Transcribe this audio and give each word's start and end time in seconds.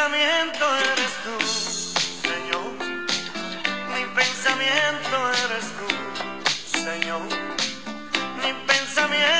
pensamiento 0.00 0.64
eres 0.92 1.12
tú, 1.24 1.34
Señor. 2.26 2.70
Mi 3.94 4.04
pensamiento 4.14 5.16
eres 5.44 5.66
tú, 5.76 6.78
Señor. 6.78 7.22
Mi 8.42 8.52
pensamiento 8.66 9.39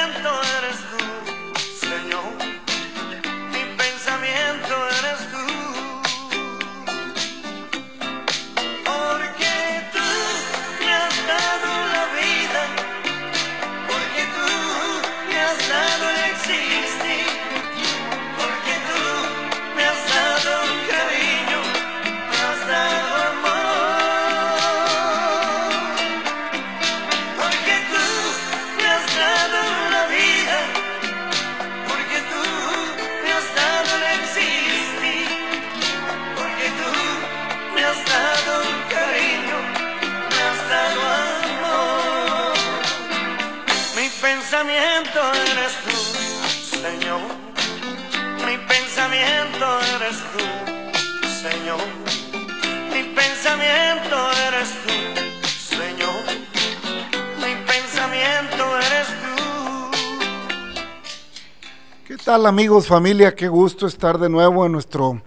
amigos, 62.32 62.86
familia? 62.86 63.34
Qué 63.34 63.48
gusto 63.48 63.88
estar 63.88 64.16
de 64.16 64.28
nuevo 64.28 64.64
en 64.64 64.70
nuestro 64.70 65.20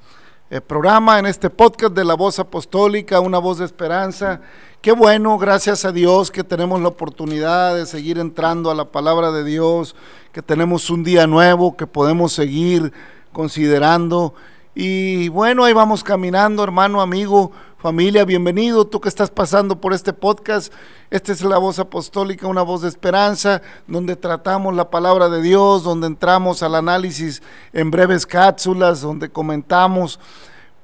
eh, 0.49 0.61
programa, 0.61 1.19
en 1.19 1.25
este 1.25 1.49
podcast 1.49 1.93
de 1.93 2.05
la 2.05 2.13
voz 2.13 2.39
apostólica, 2.39 3.19
una 3.19 3.39
voz 3.39 3.57
de 3.57 3.65
esperanza. 3.65 4.39
Qué 4.81 4.93
bueno, 4.93 5.37
gracias 5.37 5.83
a 5.83 5.91
Dios 5.91 6.31
que 6.31 6.45
tenemos 6.45 6.81
la 6.81 6.87
oportunidad 6.87 7.75
de 7.75 7.85
seguir 7.85 8.19
entrando 8.19 8.71
a 8.71 8.75
la 8.75 8.85
palabra 8.85 9.31
de 9.31 9.43
Dios, 9.43 9.97
que 10.31 10.41
tenemos 10.41 10.89
un 10.89 11.03
día 11.03 11.27
nuevo, 11.27 11.75
que 11.75 11.87
podemos 11.87 12.31
seguir 12.31 12.93
considerando. 13.33 14.33
Y 14.73 15.27
bueno, 15.27 15.65
ahí 15.65 15.73
vamos 15.73 16.05
caminando, 16.05 16.63
hermano, 16.63 17.01
amigo, 17.01 17.51
familia, 17.83 18.23
bienvenido, 18.23 18.87
tú 18.87 19.01
que 19.01 19.09
estás 19.09 19.29
pasando 19.29 19.81
por 19.81 19.91
este 19.91 20.13
podcast. 20.13 20.71
Esta 21.09 21.33
es 21.33 21.43
la 21.43 21.57
voz 21.57 21.79
apostólica, 21.79 22.47
una 22.47 22.61
voz 22.61 22.81
de 22.81 22.87
esperanza, 22.87 23.61
donde 23.87 24.15
tratamos 24.15 24.73
la 24.73 24.89
palabra 24.89 25.27
de 25.27 25.41
Dios, 25.41 25.83
donde 25.83 26.07
entramos 26.07 26.63
al 26.63 26.75
análisis 26.75 27.43
en 27.73 27.91
breves 27.91 28.25
cápsulas, 28.25 29.01
donde 29.01 29.27
comentamos 29.27 30.17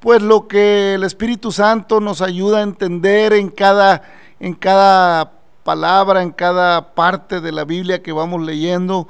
pues 0.01 0.21
lo 0.21 0.49
que 0.49 0.95
el 0.95 1.05
Espíritu 1.05 1.53
Santo 1.53 2.01
nos 2.01 2.21
ayuda 2.21 2.57
a 2.57 2.63
entender 2.63 3.31
en 3.31 3.47
cada, 3.47 4.01
en 4.41 4.53
cada 4.53 5.31
palabra, 5.63 6.21
en 6.21 6.31
cada 6.31 6.95
parte 6.95 7.39
de 7.39 7.53
la 7.53 7.63
Biblia 7.63 8.03
que 8.03 8.11
vamos 8.11 8.41
leyendo. 8.41 9.07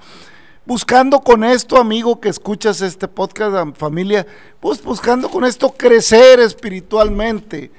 Buscando 0.69 1.21
con 1.21 1.43
esto, 1.43 1.77
amigo, 1.77 2.19
que 2.19 2.29
escuchas 2.29 2.81
este 2.81 3.07
podcast, 3.07 3.55
am- 3.55 3.73
familia, 3.73 4.27
pues 4.59 4.83
buscando 4.83 5.27
con 5.27 5.43
esto 5.43 5.73
crecer 5.75 6.39
espiritualmente. 6.39 7.71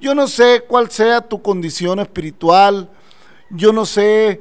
Yo 0.00 0.14
no 0.14 0.26
sé 0.26 0.64
cuál 0.66 0.90
sea 0.90 1.20
tu 1.20 1.42
condición 1.42 2.00
espiritual, 2.00 2.88
yo 3.50 3.70
no 3.74 3.84
sé 3.84 4.40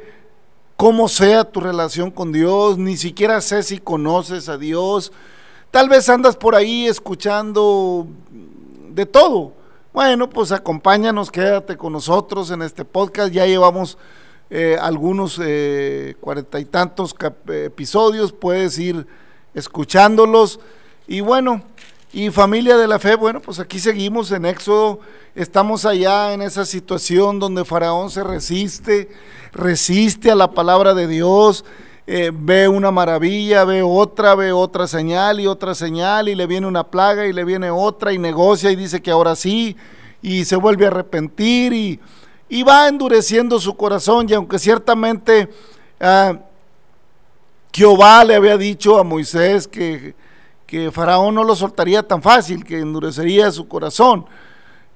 cómo 0.77 1.09
sea 1.09 1.43
tu 1.51 1.59
relación 1.59 2.09
con 2.09 2.31
Dios, 2.31 2.77
ni 2.77 2.95
siquiera 2.95 3.41
sé 3.41 3.61
si 3.61 3.77
conoces 3.77 4.47
a 4.47 4.57
Dios. 4.57 5.11
Tal 5.69 5.89
vez 5.89 6.07
andas 6.07 6.37
por 6.37 6.55
ahí 6.55 6.87
escuchando 6.87 8.07
de 8.89 9.05
todo. 9.05 9.51
Bueno, 9.91 10.29
pues 10.29 10.53
acompáñanos, 10.53 11.29
quédate 11.29 11.75
con 11.75 11.91
nosotros 11.91 12.51
en 12.51 12.61
este 12.61 12.85
podcast. 12.85 13.33
Ya 13.33 13.45
llevamos 13.45 13.97
eh, 14.49 14.77
algunos 14.79 15.41
eh, 15.43 16.15
cuarenta 16.21 16.59
y 16.59 16.65
tantos 16.65 17.13
eh, 17.49 17.63
episodios, 17.65 18.31
puedes 18.31 18.79
ir 18.79 19.05
escuchándolos. 19.53 20.59
Y 21.07 21.19
bueno, 21.19 21.63
y 22.13 22.29
familia 22.29 22.77
de 22.77 22.87
la 22.87 22.99
fe, 22.99 23.15
bueno, 23.15 23.41
pues 23.41 23.59
aquí 23.59 23.79
seguimos 23.79 24.31
en 24.31 24.45
Éxodo, 24.45 24.99
estamos 25.35 25.85
allá 25.85 26.33
en 26.33 26.41
esa 26.41 26.65
situación 26.65 27.39
donde 27.39 27.65
Faraón 27.65 28.09
se 28.09 28.23
resiste, 28.23 29.09
resiste 29.51 30.31
a 30.31 30.35
la 30.35 30.51
palabra 30.51 30.93
de 30.93 31.07
Dios, 31.07 31.65
ve 32.05 32.69
una 32.69 32.89
maravilla, 32.89 33.65
ve 33.65 33.81
otra, 33.83 34.33
ve 34.35 34.53
otra 34.53 34.87
señal 34.87 35.41
y 35.41 35.47
otra 35.47 35.75
señal 35.75 36.29
y 36.29 36.35
le 36.35 36.47
viene 36.47 36.65
una 36.65 36.85
plaga 36.89 37.27
y 37.27 37.33
le 37.33 37.43
viene 37.43 37.69
otra 37.69 38.13
y 38.13 38.17
negocia 38.17 38.71
y 38.71 38.77
dice 38.77 39.01
que 39.01 39.11
ahora 39.11 39.35
sí 39.35 39.75
y 40.21 40.45
se 40.45 40.55
vuelve 40.55 40.85
a 40.85 40.87
arrepentir 40.87 41.73
y, 41.73 41.99
y 42.49 42.63
va 42.63 42.87
endureciendo 42.87 43.59
su 43.59 43.75
corazón 43.75 44.27
y 44.29 44.33
aunque 44.33 44.59
ciertamente 44.59 45.49
ah, 45.99 46.39
Jehová 47.73 48.23
le 48.23 48.35
había 48.35 48.57
dicho 48.57 48.97
a 48.97 49.03
Moisés 49.03 49.67
que, 49.67 50.15
que 50.65 50.91
Faraón 50.91 51.35
no 51.35 51.43
lo 51.43 51.55
soltaría 51.55 52.01
tan 52.01 52.21
fácil, 52.21 52.63
que 52.63 52.79
endurecería 52.79 53.51
su 53.51 53.67
corazón. 53.67 54.25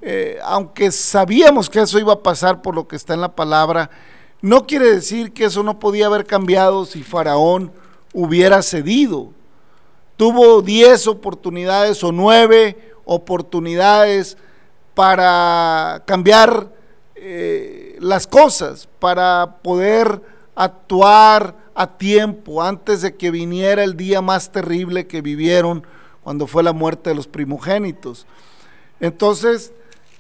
Eh, 0.02 0.40
aunque 0.44 0.92
sabíamos 0.92 1.70
que 1.70 1.82
eso 1.82 2.00
iba 2.00 2.14
a 2.14 2.24
pasar 2.24 2.64
por 2.64 2.74
lo 2.74 2.88
que 2.88 2.96
está 2.96 3.14
en 3.14 3.22
la 3.22 3.36
palabra, 3.36 3.92
no 4.42 4.66
quiere 4.66 4.96
decir 4.96 5.32
que 5.32 5.46
eso 5.46 5.62
no 5.62 5.78
podía 5.80 6.08
haber 6.08 6.26
cambiado 6.26 6.86
si 6.86 7.04
Faraón 7.04 7.72
hubiera 8.14 8.64
cedido. 8.64 9.30
Tuvo 10.18 10.64
diez 10.64 11.06
oportunidades 11.06 12.04
o 12.04 12.12
nueve 12.12 12.94
oportunidades 13.06 14.38
para 14.96 16.02
cambiar 16.08 16.71
eh, 17.24 17.98
las 18.00 18.26
cosas, 18.26 18.90
para 18.98 19.58
poder 19.62 20.24
actuar 20.56 21.56
a 21.76 21.86
tiempo 21.86 22.64
antes 22.64 23.04
de 23.04 23.16
que 23.16 23.30
viniera 23.30 23.84
el 23.84 23.96
día 23.96 24.24
más 24.24 24.52
terrible 24.52 25.06
que 25.06 25.22
vivieron 25.22 25.86
cuando 26.24 26.48
fue 26.48 26.64
la 26.64 26.74
muerte 26.74 27.12
de 27.12 27.16
los 27.16 27.28
primogénitos. 27.28 28.26
Entonces, 29.00 29.72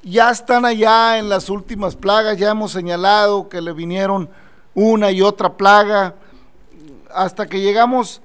ya 0.03 0.29
están 0.29 0.63
allá 0.63 1.17
en 1.17 1.27
las 1.27 1.49
últimas 1.49 1.95
plagas, 1.95 2.37
ya 2.37 2.51
hemos 2.51 2.71
señalado 2.71 3.49
que 3.49 3.61
le 3.61 3.73
vinieron 3.73 4.29
una 4.75 5.09
y 5.09 5.23
otra 5.23 5.57
plaga, 5.57 6.13
hasta 7.11 7.47
que 7.47 7.61
llegamos 7.61 8.21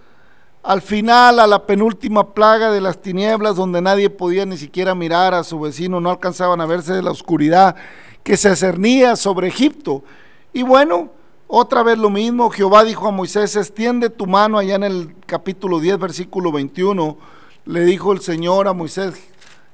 al 0.63 0.83
final, 0.83 1.41
a 1.41 1.47
la 1.47 1.65
penúltima 1.65 2.35
plaga 2.35 2.71
de 2.71 2.83
las 2.83 3.01
tinieblas, 3.01 3.57
donde 3.57 3.81
nadie 3.81 4.11
podía 4.11 4.45
ni 4.45 4.59
siquiera 4.59 4.95
mirar 4.95 5.33
a 5.33 5.45
su 5.45 5.59
vecino, 5.61 5.99
no 5.99 6.11
alcanzaban 6.11 6.61
a 6.61 6.67
verse 6.67 6.93
de 6.93 7.03
la 7.03 7.13
oscuridad 7.13 7.75
que 8.27 8.37
se 8.37 8.57
cernía 8.57 9.15
sobre 9.15 9.47
Egipto. 9.47 10.03
Y 10.53 10.65
bueno, 10.65 11.11
otra 11.47 11.85
vez 11.85 11.97
lo 11.97 12.11
mismo, 12.11 12.51
Jehová 12.51 12.83
dijo 12.83 13.07
a 13.07 13.13
Moisés, 13.13 13.55
extiende 13.55 14.11
tu 14.11 14.27
mano 14.27 14.59
allá 14.59 14.75
en 14.75 14.83
el 14.83 15.15
capítulo 15.27 15.79
10, 15.79 15.97
versículo 16.01 16.51
21, 16.51 17.17
le 17.67 17.85
dijo 17.85 18.13
el 18.13 18.21
Señor 18.21 18.67
a 18.67 18.73
Moisés, 18.73 19.15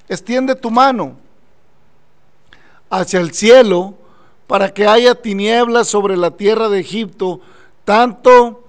extiende 0.07 0.55
tu 0.55 0.71
mano 0.71 1.17
hacia 2.91 3.21
el 3.21 3.33
cielo 3.33 3.95
para 4.47 4.75
que 4.75 4.87
haya 4.87 5.15
tinieblas 5.15 5.89
sobre 5.89 6.19
la 6.19 6.33
tierra 6.33 6.69
de 6.69 6.81
Egipto, 6.81 7.41
tanto 7.87 8.65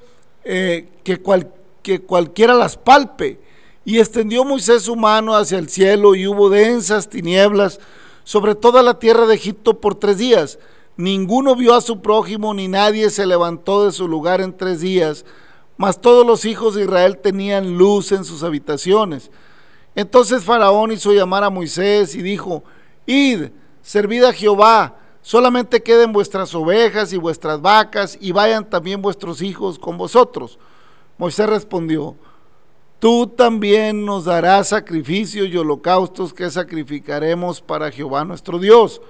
eh, 0.46 0.88
que, 1.04 1.18
cual, 1.18 1.52
que 1.82 2.00
cualquiera 2.00 2.54
las 2.54 2.78
palpe. 2.78 3.38
Y 3.84 4.00
extendió 4.00 4.46
Moisés 4.46 4.84
su 4.84 4.96
mano 4.96 5.36
hacia 5.36 5.58
el 5.58 5.68
cielo 5.68 6.16
y 6.16 6.26
hubo 6.26 6.50
densas 6.50 7.10
tinieblas 7.10 7.82
sobre 8.24 8.56
toda 8.56 8.82
la 8.82 9.00
tierra 9.00 9.26
de 9.26 9.36
Egipto 9.36 9.80
por 9.80 9.96
tres 9.96 10.18
días. 10.18 10.60
Ninguno 10.96 11.56
vio 11.56 11.74
a 11.74 11.82
su 11.82 12.02
prójimo, 12.02 12.54
ni 12.54 12.68
nadie 12.68 13.10
se 13.10 13.26
levantó 13.26 13.86
de 13.86 13.92
su 13.92 14.08
lugar 14.08 14.42
en 14.42 14.56
tres 14.56 14.82
días, 14.82 15.26
mas 15.78 16.00
todos 16.00 16.26
los 16.26 16.46
hijos 16.46 16.76
de 16.76 16.84
Israel 16.84 17.18
tenían 17.18 17.78
luz 17.78 18.12
en 18.12 18.24
sus 18.24 18.44
habitaciones. 18.44 19.32
Entonces 19.96 20.44
Faraón 20.44 20.92
hizo 20.92 21.12
llamar 21.14 21.44
a 21.44 21.50
Moisés 21.50 22.16
y 22.16 22.22
dijo, 22.22 22.64
Id, 23.06 23.50
servid 23.82 24.24
a 24.24 24.34
Jehová, 24.34 24.98
solamente 25.22 25.84
queden 25.84 26.14
vuestras 26.14 26.54
ovejas 26.56 27.12
y 27.14 27.18
vuestras 27.18 27.62
vacas, 27.62 28.18
y 28.22 28.32
vayan 28.32 28.70
también 28.70 29.02
vuestros 29.02 29.42
hijos 29.42 29.80
con 29.80 29.98
vosotros. 29.98 30.60
Moisés 31.18 31.48
respondió, 31.48 32.16
Tú 33.04 33.28
también 33.28 34.06
nos 34.06 34.24
darás 34.24 34.70
sacrificios 34.70 35.50
y 35.50 35.58
holocaustos 35.58 36.34
que 36.34 36.50
sacrificaremos 36.50 37.60
para 37.60 37.92
Jehová 37.92 38.24
nuestro 38.24 38.60
Dios. 38.60 39.02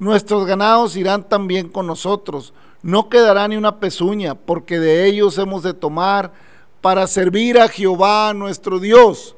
Nuestros 0.00 0.46
ganados 0.46 0.96
irán 0.96 1.28
también 1.28 1.68
con 1.68 1.86
nosotros. 1.86 2.52
No 2.82 3.08
quedará 3.08 3.46
ni 3.46 3.56
una 3.56 3.78
pezuña, 3.78 4.34
porque 4.34 4.80
de 4.80 5.06
ellos 5.06 5.38
hemos 5.38 5.62
de 5.62 5.74
tomar 5.74 6.32
para 6.80 7.06
servir 7.06 7.60
a 7.60 7.68
Jehová 7.68 8.34
nuestro 8.34 8.80
Dios. 8.80 9.36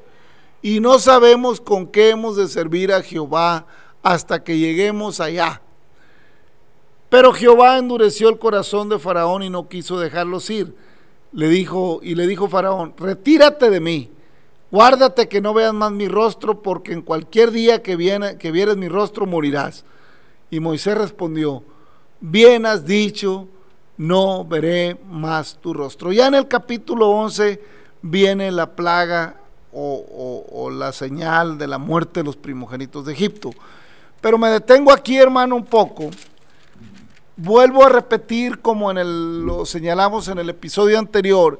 y 0.63 0.79
no 0.79 0.97
sabemos 0.97 1.61
con 1.61 1.85
qué 1.85 2.09
hemos 2.09 2.35
de 2.35 2.47
servir 2.47 2.91
a 2.91 3.03
Jehová 3.03 3.67
hasta 4.01 4.43
que 4.43 4.57
lleguemos 4.57 5.19
allá. 5.19 5.61
Pero 7.09 7.31
Jehová 7.31 7.77
endureció 7.77 8.27
el 8.29 8.39
corazón 8.39 8.89
de 8.89 8.97
Faraón 8.97 9.43
y 9.43 9.51
no 9.51 9.69
quiso 9.69 9.99
dejarlos 9.99 10.49
ir. 10.49 10.73
Le 11.31 11.47
dijo 11.47 11.99
y 12.01 12.15
le 12.15 12.27
dijo 12.27 12.47
Faraón, 12.47 12.93
"Retírate 12.97 13.69
de 13.69 13.79
mí. 13.79 14.09
Guárdate 14.71 15.27
que 15.27 15.41
no 15.41 15.53
veas 15.53 15.73
más 15.73 15.91
mi 15.91 16.07
rostro, 16.07 16.61
porque 16.61 16.93
en 16.93 17.01
cualquier 17.01 17.51
día 17.51 17.81
que 17.81 17.95
viene 17.95 18.37
que 18.37 18.51
vieres 18.51 18.77
mi 18.77 18.87
rostro 18.87 19.25
morirás." 19.25 19.85
Y 20.49 20.59
Moisés 20.59 20.97
respondió, 20.97 21.63
"Bien 22.19 22.65
has 22.65 22.85
dicho, 22.85 23.47
no 23.97 24.45
veré 24.45 24.97
más 25.09 25.57
tu 25.61 25.73
rostro." 25.73 26.11
Ya 26.11 26.27
en 26.27 26.35
el 26.35 26.47
capítulo 26.47 27.09
11 27.09 27.61
viene 28.01 28.51
la 28.51 28.75
plaga 28.75 29.41
o, 29.71 30.45
o 30.51 30.69
la 30.71 30.91
señal 30.91 31.57
de 31.57 31.67
la 31.67 31.77
muerte 31.77 32.21
de 32.21 32.23
los 32.23 32.35
primogénitos 32.35 33.05
de 33.05 33.13
Egipto. 33.13 33.51
Pero 34.21 34.37
me 34.37 34.49
detengo 34.49 34.91
aquí, 34.91 35.17
hermano, 35.17 35.55
un 35.55 35.65
poco 35.65 36.09
Vuelvo 37.41 37.85
a 37.85 37.89
repetir 37.89 38.59
como 38.59 38.91
en 38.91 38.97
el, 38.97 39.45
lo 39.45 39.65
señalamos 39.65 40.27
en 40.27 40.39
el 40.39 40.49
episodio 40.49 40.99
anterior. 40.99 41.57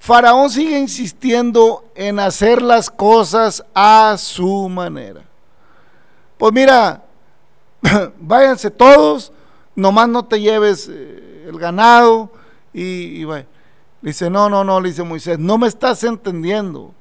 Faraón 0.00 0.50
sigue 0.50 0.76
insistiendo 0.76 1.84
en 1.94 2.18
hacer 2.18 2.60
las 2.60 2.90
cosas 2.90 3.64
a 3.76 4.16
su 4.18 4.68
manera. 4.68 5.22
Pues 6.36 6.52
mira, 6.52 7.04
váyanse 8.18 8.72
todos, 8.72 9.32
nomás 9.76 10.08
no 10.08 10.24
te 10.24 10.40
lleves 10.40 10.88
eh, 10.90 11.46
el 11.48 11.58
ganado 11.60 12.32
y, 12.74 13.22
y 13.22 13.26
Dice, 14.02 14.30
no, 14.30 14.48
no, 14.48 14.64
no, 14.64 14.80
dice 14.80 15.04
Moisés, 15.04 15.38
no 15.38 15.58
me 15.58 15.68
estás 15.68 16.02
entendiendo, 16.02 16.92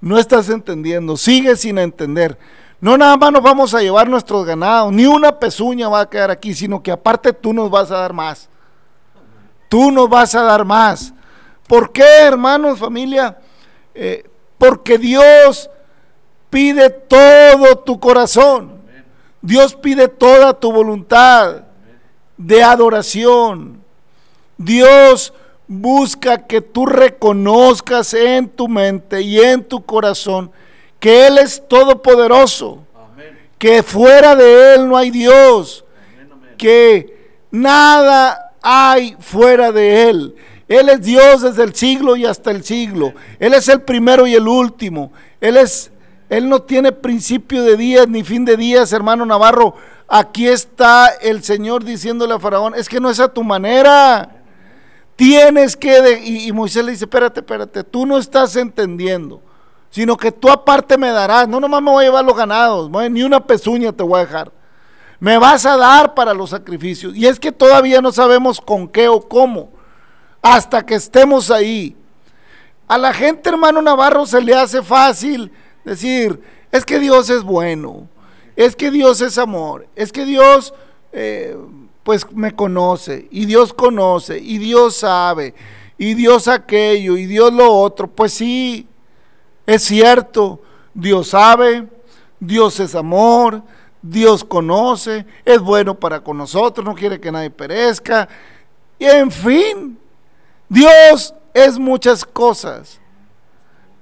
no 0.00 0.18
estás 0.18 0.48
entendiendo, 0.50 1.16
sigue 1.16 1.56
sin 1.56 1.78
entender. 1.78 2.38
No 2.84 2.98
nada 2.98 3.16
más 3.16 3.32
nos 3.32 3.42
vamos 3.42 3.72
a 3.72 3.80
llevar 3.80 4.10
nuestros 4.10 4.44
ganados, 4.44 4.92
ni 4.92 5.06
una 5.06 5.38
pezuña 5.38 5.88
va 5.88 6.00
a 6.00 6.10
quedar 6.10 6.30
aquí, 6.30 6.52
sino 6.52 6.82
que 6.82 6.92
aparte 6.92 7.32
tú 7.32 7.54
nos 7.54 7.70
vas 7.70 7.90
a 7.90 7.96
dar 7.96 8.12
más. 8.12 8.46
Tú 9.70 9.90
nos 9.90 10.06
vas 10.06 10.34
a 10.34 10.42
dar 10.42 10.66
más. 10.66 11.14
¿Por 11.66 11.92
qué, 11.92 12.04
hermanos, 12.04 12.78
familia? 12.78 13.38
Eh, 13.94 14.28
porque 14.58 14.98
Dios 14.98 15.70
pide 16.50 16.90
todo 16.90 17.78
tu 17.78 17.98
corazón. 17.98 18.82
Dios 19.40 19.74
pide 19.74 20.06
toda 20.06 20.52
tu 20.52 20.70
voluntad 20.70 21.62
de 22.36 22.62
adoración. 22.62 23.82
Dios 24.58 25.32
busca 25.66 26.46
que 26.46 26.60
tú 26.60 26.84
reconozcas 26.84 28.12
en 28.12 28.46
tu 28.46 28.68
mente 28.68 29.22
y 29.22 29.40
en 29.40 29.64
tu 29.64 29.82
corazón 29.82 30.52
que 31.04 31.26
Él 31.26 31.36
es 31.36 31.62
todopoderoso, 31.68 32.78
que 33.58 33.82
fuera 33.82 34.34
de 34.34 34.74
Él 34.74 34.88
no 34.88 34.96
hay 34.96 35.10
Dios, 35.10 35.84
que 36.56 37.34
nada 37.50 38.52
hay 38.62 39.14
fuera 39.20 39.70
de 39.70 40.08
Él. 40.08 40.34
Él 40.66 40.88
es 40.88 41.02
Dios 41.02 41.42
desde 41.42 41.62
el 41.62 41.74
siglo 41.74 42.16
y 42.16 42.24
hasta 42.24 42.50
el 42.50 42.64
siglo. 42.64 43.12
Él 43.38 43.52
es 43.52 43.68
el 43.68 43.82
primero 43.82 44.26
y 44.26 44.34
el 44.34 44.48
último. 44.48 45.12
Él 45.42 45.58
es 45.58 45.92
él 46.30 46.48
no 46.48 46.62
tiene 46.62 46.90
principio 46.90 47.62
de 47.64 47.76
días 47.76 48.08
ni 48.08 48.24
fin 48.24 48.46
de 48.46 48.56
días, 48.56 48.90
hermano 48.94 49.26
Navarro. 49.26 49.74
Aquí 50.08 50.48
está 50.48 51.08
el 51.08 51.42
Señor 51.42 51.84
diciéndole 51.84 52.32
a 52.32 52.38
Faraón, 52.38 52.74
es 52.74 52.88
que 52.88 52.98
no 52.98 53.10
es 53.10 53.20
a 53.20 53.28
tu 53.28 53.44
manera. 53.44 54.42
Tienes 55.16 55.76
que... 55.76 56.22
y, 56.24 56.48
y 56.48 56.52
Moisés 56.52 56.82
le 56.82 56.92
dice, 56.92 57.04
espérate, 57.04 57.40
espérate, 57.40 57.84
tú 57.84 58.06
no 58.06 58.16
estás 58.16 58.56
entendiendo 58.56 59.42
sino 59.94 60.16
que 60.16 60.32
tú 60.32 60.50
aparte 60.50 60.98
me 60.98 61.10
darás. 61.10 61.46
No 61.46 61.60
nomás 61.60 61.80
me 61.80 61.92
voy 61.92 62.02
a 62.02 62.08
llevar 62.08 62.24
los 62.24 62.36
ganados, 62.36 62.90
ni 63.12 63.22
una 63.22 63.38
pezuña 63.38 63.92
te 63.92 64.02
voy 64.02 64.18
a 64.18 64.24
dejar. 64.24 64.50
Me 65.20 65.38
vas 65.38 65.64
a 65.66 65.76
dar 65.76 66.14
para 66.14 66.34
los 66.34 66.50
sacrificios. 66.50 67.14
Y 67.14 67.28
es 67.28 67.38
que 67.38 67.52
todavía 67.52 68.00
no 68.00 68.10
sabemos 68.10 68.60
con 68.60 68.88
qué 68.88 69.06
o 69.06 69.20
cómo, 69.20 69.70
hasta 70.42 70.84
que 70.84 70.96
estemos 70.96 71.48
ahí. 71.48 71.96
A 72.88 72.98
la 72.98 73.14
gente, 73.14 73.48
hermano 73.48 73.80
Navarro, 73.80 74.26
se 74.26 74.42
le 74.42 74.52
hace 74.52 74.82
fácil 74.82 75.52
decir, 75.84 76.42
es 76.72 76.84
que 76.84 76.98
Dios 76.98 77.30
es 77.30 77.44
bueno, 77.44 78.08
es 78.56 78.74
que 78.74 78.90
Dios 78.90 79.20
es 79.20 79.38
amor, 79.38 79.86
es 79.94 80.10
que 80.10 80.24
Dios, 80.24 80.74
eh, 81.12 81.56
pues 82.02 82.26
me 82.32 82.52
conoce, 82.52 83.28
y 83.30 83.44
Dios 83.44 83.72
conoce, 83.72 84.40
y 84.40 84.58
Dios 84.58 84.96
sabe, 84.96 85.54
y 85.98 86.14
Dios 86.14 86.48
aquello, 86.48 87.16
y 87.16 87.26
Dios 87.26 87.52
lo 87.52 87.72
otro. 87.72 88.08
Pues 88.08 88.32
sí, 88.32 88.88
es 89.66 89.82
cierto, 89.82 90.60
Dios 90.92 91.28
sabe, 91.28 91.88
Dios 92.38 92.78
es 92.80 92.94
amor, 92.94 93.62
Dios 94.02 94.44
conoce, 94.44 95.24
es 95.44 95.60
bueno 95.60 95.98
para 95.98 96.20
con 96.20 96.36
nosotros, 96.36 96.84
no 96.84 96.94
quiere 96.94 97.20
que 97.20 97.32
nadie 97.32 97.50
perezca. 97.50 98.28
Y 98.98 99.06
en 99.06 99.30
fin, 99.30 99.98
Dios 100.68 101.34
es 101.54 101.78
muchas 101.78 102.24
cosas, 102.24 103.00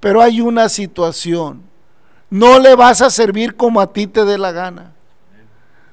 pero 0.01 0.21
hay 0.21 0.41
una 0.41 0.69
situación. 0.69 1.63
No 2.29 2.59
le 2.59 2.75
vas 2.75 3.03
a 3.03 3.11
servir 3.11 3.57
como 3.57 3.81
a 3.81 3.93
ti 3.93 4.07
te 4.07 4.25
dé 4.25 4.39
la 4.39 4.53
gana. 4.53 4.93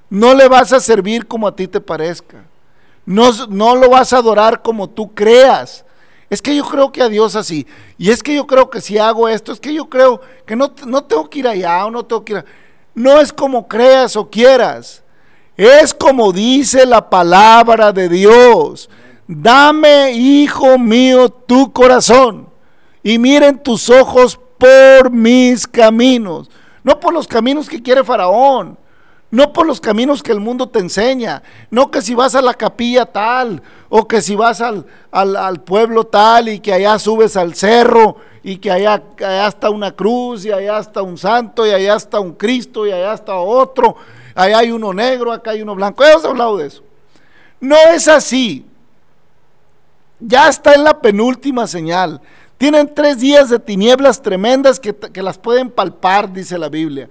No 0.09 0.33
le 0.33 0.47
vas 0.47 0.73
a 0.73 0.79
servir 0.79 1.27
como 1.27 1.47
a 1.47 1.55
ti 1.55 1.67
te 1.67 1.81
parezca. 1.81 2.45
No, 3.05 3.31
no 3.47 3.75
lo 3.75 3.89
vas 3.89 4.13
a 4.13 4.17
adorar 4.17 4.61
como 4.61 4.89
tú 4.89 5.13
creas. 5.13 5.85
Es 6.29 6.41
que 6.41 6.55
yo 6.55 6.63
creo 6.63 6.91
que 6.91 7.01
a 7.01 7.09
Dios 7.09 7.35
así. 7.35 7.65
Y 7.97 8.11
es 8.11 8.21
que 8.21 8.35
yo 8.35 8.45
creo 8.45 8.69
que 8.69 8.81
si 8.81 8.97
hago 8.97 9.27
esto, 9.27 9.51
es 9.51 9.59
que 9.59 9.73
yo 9.73 9.89
creo 9.89 10.21
que 10.45 10.55
no, 10.55 10.71
no 10.85 11.03
tengo 11.03 11.29
que 11.29 11.39
ir 11.39 11.47
allá 11.47 11.85
o 11.85 11.91
no 11.91 12.05
tengo 12.05 12.23
que 12.23 12.33
ir 12.33 12.45
No 12.93 13.19
es 13.19 13.33
como 13.33 13.67
creas 13.67 14.15
o 14.15 14.29
quieras. 14.29 15.03
Es 15.57 15.93
como 15.93 16.31
dice 16.31 16.85
la 16.85 17.09
palabra 17.09 17.91
de 17.91 18.07
Dios. 18.09 18.89
Dame, 19.27 20.11
hijo 20.11 20.77
mío, 20.77 21.29
tu 21.29 21.73
corazón. 21.73 22.47
Y 23.01 23.17
miren 23.17 23.61
tus 23.61 23.89
ojos 23.89 24.39
por 24.57 25.09
mis 25.09 25.67
caminos. 25.67 26.49
No 26.83 26.99
por 26.99 27.13
los 27.13 27.27
caminos 27.27 27.67
que 27.67 27.81
quiere 27.81 28.03
Faraón 28.03 28.77
no 29.31 29.53
por 29.53 29.67
los 29.67 29.79
caminos 29.79 30.23
que 30.23 30.31
el 30.31 30.39
mundo 30.39 30.69
te 30.69 30.79
enseña, 30.79 31.43
no 31.69 31.91
que 31.91 32.01
si 32.01 32.15
vas 32.15 32.33
a 32.33 32.41
la 32.41 32.55
capilla 32.55 33.05
tal, 33.05 33.61
o 33.89 34.07
que 34.07 34.21
si 34.21 34.35
vas 34.35 34.59
al, 34.61 34.85
al, 35.11 35.61
pueblo 35.61 36.05
tal 36.05 36.49
y 36.49 36.59
que 36.59 36.73
allá 36.73 36.97
subes 36.97 37.37
al 37.37 37.53
cerro 37.53 38.17
y 38.43 38.57
que 38.57 38.71
allá, 38.71 39.03
allá, 39.17 39.47
está 39.47 39.69
una 39.69 39.91
cruz 39.91 40.45
y 40.45 40.51
allá 40.51 40.79
está 40.79 41.03
un 41.03 41.17
santo 41.17 41.65
y 41.65 41.71
allá 41.71 41.95
está 41.95 42.19
un 42.19 42.33
Cristo 42.33 42.87
y 42.87 42.91
allá 42.91 43.13
está 43.13 43.35
otro, 43.35 43.95
allá 44.33 44.59
hay 44.59 44.71
uno 44.71 44.93
negro, 44.93 45.31
acá 45.31 45.51
hay 45.51 45.61
uno 45.61 45.75
blanco. 45.75 46.03
Hemos 46.03 46.25
hablado 46.25 46.57
de 46.57 46.67
eso. 46.67 46.83
No 47.59 47.75
es 47.93 48.07
así. 48.07 48.65
Ya 50.19 50.49
está 50.49 50.73
en 50.73 50.83
la 50.83 50.99
penúltima 50.99 51.67
señal. 51.67 52.19
Tienen 52.57 52.93
tres 52.93 53.19
días 53.19 53.49
de 53.49 53.59
tinieblas 53.59 54.21
tremendas 54.21 54.79
que, 54.79 54.93
que 54.95 55.23
las 55.23 55.37
pueden 55.37 55.69
palpar, 55.69 56.31
dice 56.33 56.57
la 56.57 56.69
Biblia 56.69 57.09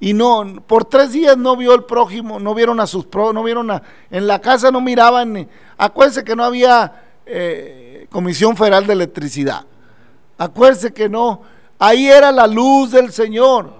y 0.00 0.12
no, 0.12 0.62
por 0.66 0.84
tres 0.84 1.12
días 1.12 1.36
no 1.36 1.56
vio 1.56 1.74
el 1.74 1.84
prójimo, 1.84 2.38
no 2.38 2.54
vieron 2.54 2.78
a 2.80 2.86
sus 2.86 3.06
pro, 3.06 3.32
no 3.32 3.42
vieron 3.42 3.70
a, 3.70 3.82
en 4.10 4.26
la 4.26 4.40
casa 4.40 4.70
no 4.70 4.80
miraban, 4.80 5.48
acuérdense 5.76 6.24
que 6.24 6.36
no 6.36 6.44
había 6.44 7.02
eh, 7.26 8.06
Comisión 8.10 8.56
Federal 8.56 8.86
de 8.86 8.92
Electricidad, 8.92 9.64
acuérdense 10.36 10.92
que 10.92 11.08
no, 11.08 11.42
ahí 11.78 12.06
era 12.06 12.30
la 12.30 12.46
luz 12.46 12.92
del 12.92 13.12
Señor, 13.12 13.78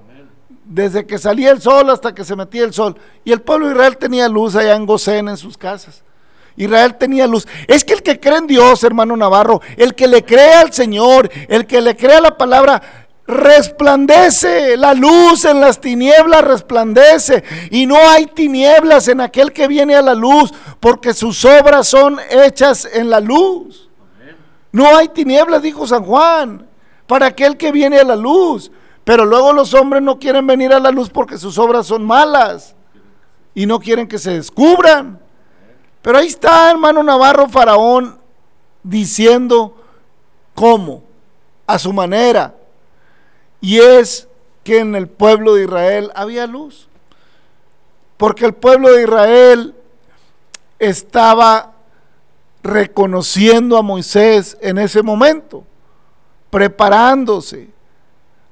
desde 0.64 1.06
que 1.06 1.18
salía 1.18 1.50
el 1.50 1.62
sol 1.62 1.88
hasta 1.88 2.14
que 2.14 2.24
se 2.24 2.36
metía 2.36 2.64
el 2.64 2.74
sol, 2.74 2.96
y 3.24 3.32
el 3.32 3.40
pueblo 3.40 3.66
de 3.66 3.72
Israel 3.72 3.96
tenía 3.96 4.28
luz 4.28 4.56
allá 4.56 4.74
en 4.74 4.86
Gosén, 4.86 5.28
en 5.28 5.36
sus 5.36 5.56
casas. 5.56 6.02
Israel 6.56 6.96
tenía 6.96 7.26
luz. 7.28 7.46
Es 7.68 7.84
que 7.84 7.94
el 7.94 8.02
que 8.02 8.18
cree 8.18 8.38
en 8.38 8.48
Dios, 8.48 8.82
hermano 8.82 9.16
Navarro, 9.16 9.62
el 9.76 9.94
que 9.94 10.08
le 10.08 10.24
cree 10.24 10.54
al 10.54 10.72
Señor, 10.72 11.30
el 11.48 11.66
que 11.66 11.80
le 11.80 11.96
cree 11.96 12.16
a 12.16 12.20
la 12.20 12.36
palabra, 12.36 13.07
resplandece, 13.28 14.78
la 14.78 14.94
luz 14.94 15.44
en 15.44 15.60
las 15.60 15.78
tinieblas 15.78 16.42
resplandece 16.42 17.44
y 17.70 17.84
no 17.84 17.96
hay 17.96 18.26
tinieblas 18.26 19.06
en 19.08 19.20
aquel 19.20 19.52
que 19.52 19.68
viene 19.68 19.94
a 19.94 20.02
la 20.02 20.14
luz 20.14 20.52
porque 20.80 21.12
sus 21.12 21.44
obras 21.44 21.86
son 21.86 22.18
hechas 22.30 22.88
en 22.90 23.10
la 23.10 23.20
luz. 23.20 23.90
No 24.72 24.96
hay 24.96 25.08
tinieblas, 25.08 25.62
dijo 25.62 25.86
San 25.86 26.04
Juan, 26.04 26.66
para 27.06 27.26
aquel 27.26 27.58
que 27.58 27.70
viene 27.70 27.98
a 27.98 28.04
la 28.04 28.16
luz. 28.16 28.72
Pero 29.04 29.24
luego 29.24 29.52
los 29.52 29.74
hombres 29.74 30.02
no 30.02 30.18
quieren 30.18 30.46
venir 30.46 30.72
a 30.72 30.80
la 30.80 30.90
luz 30.90 31.10
porque 31.10 31.38
sus 31.38 31.58
obras 31.58 31.86
son 31.86 32.04
malas 32.04 32.74
y 33.54 33.66
no 33.66 33.78
quieren 33.78 34.08
que 34.08 34.18
se 34.18 34.32
descubran. 34.32 35.20
Pero 36.00 36.18
ahí 36.18 36.28
está, 36.28 36.70
hermano 36.70 37.02
Navarro 37.02 37.48
Faraón, 37.48 38.18
diciendo 38.82 39.76
cómo, 40.54 41.02
a 41.66 41.78
su 41.78 41.92
manera, 41.92 42.54
y 43.60 43.78
es 43.78 44.28
que 44.64 44.78
en 44.78 44.94
el 44.94 45.08
pueblo 45.08 45.54
de 45.54 45.64
Israel 45.64 46.12
había 46.14 46.46
luz. 46.46 46.88
Porque 48.16 48.44
el 48.44 48.54
pueblo 48.54 48.92
de 48.92 49.02
Israel 49.02 49.74
estaba 50.78 51.72
reconociendo 52.62 53.76
a 53.76 53.82
Moisés 53.82 54.56
en 54.60 54.78
ese 54.78 55.02
momento, 55.02 55.64
preparándose. 56.50 57.68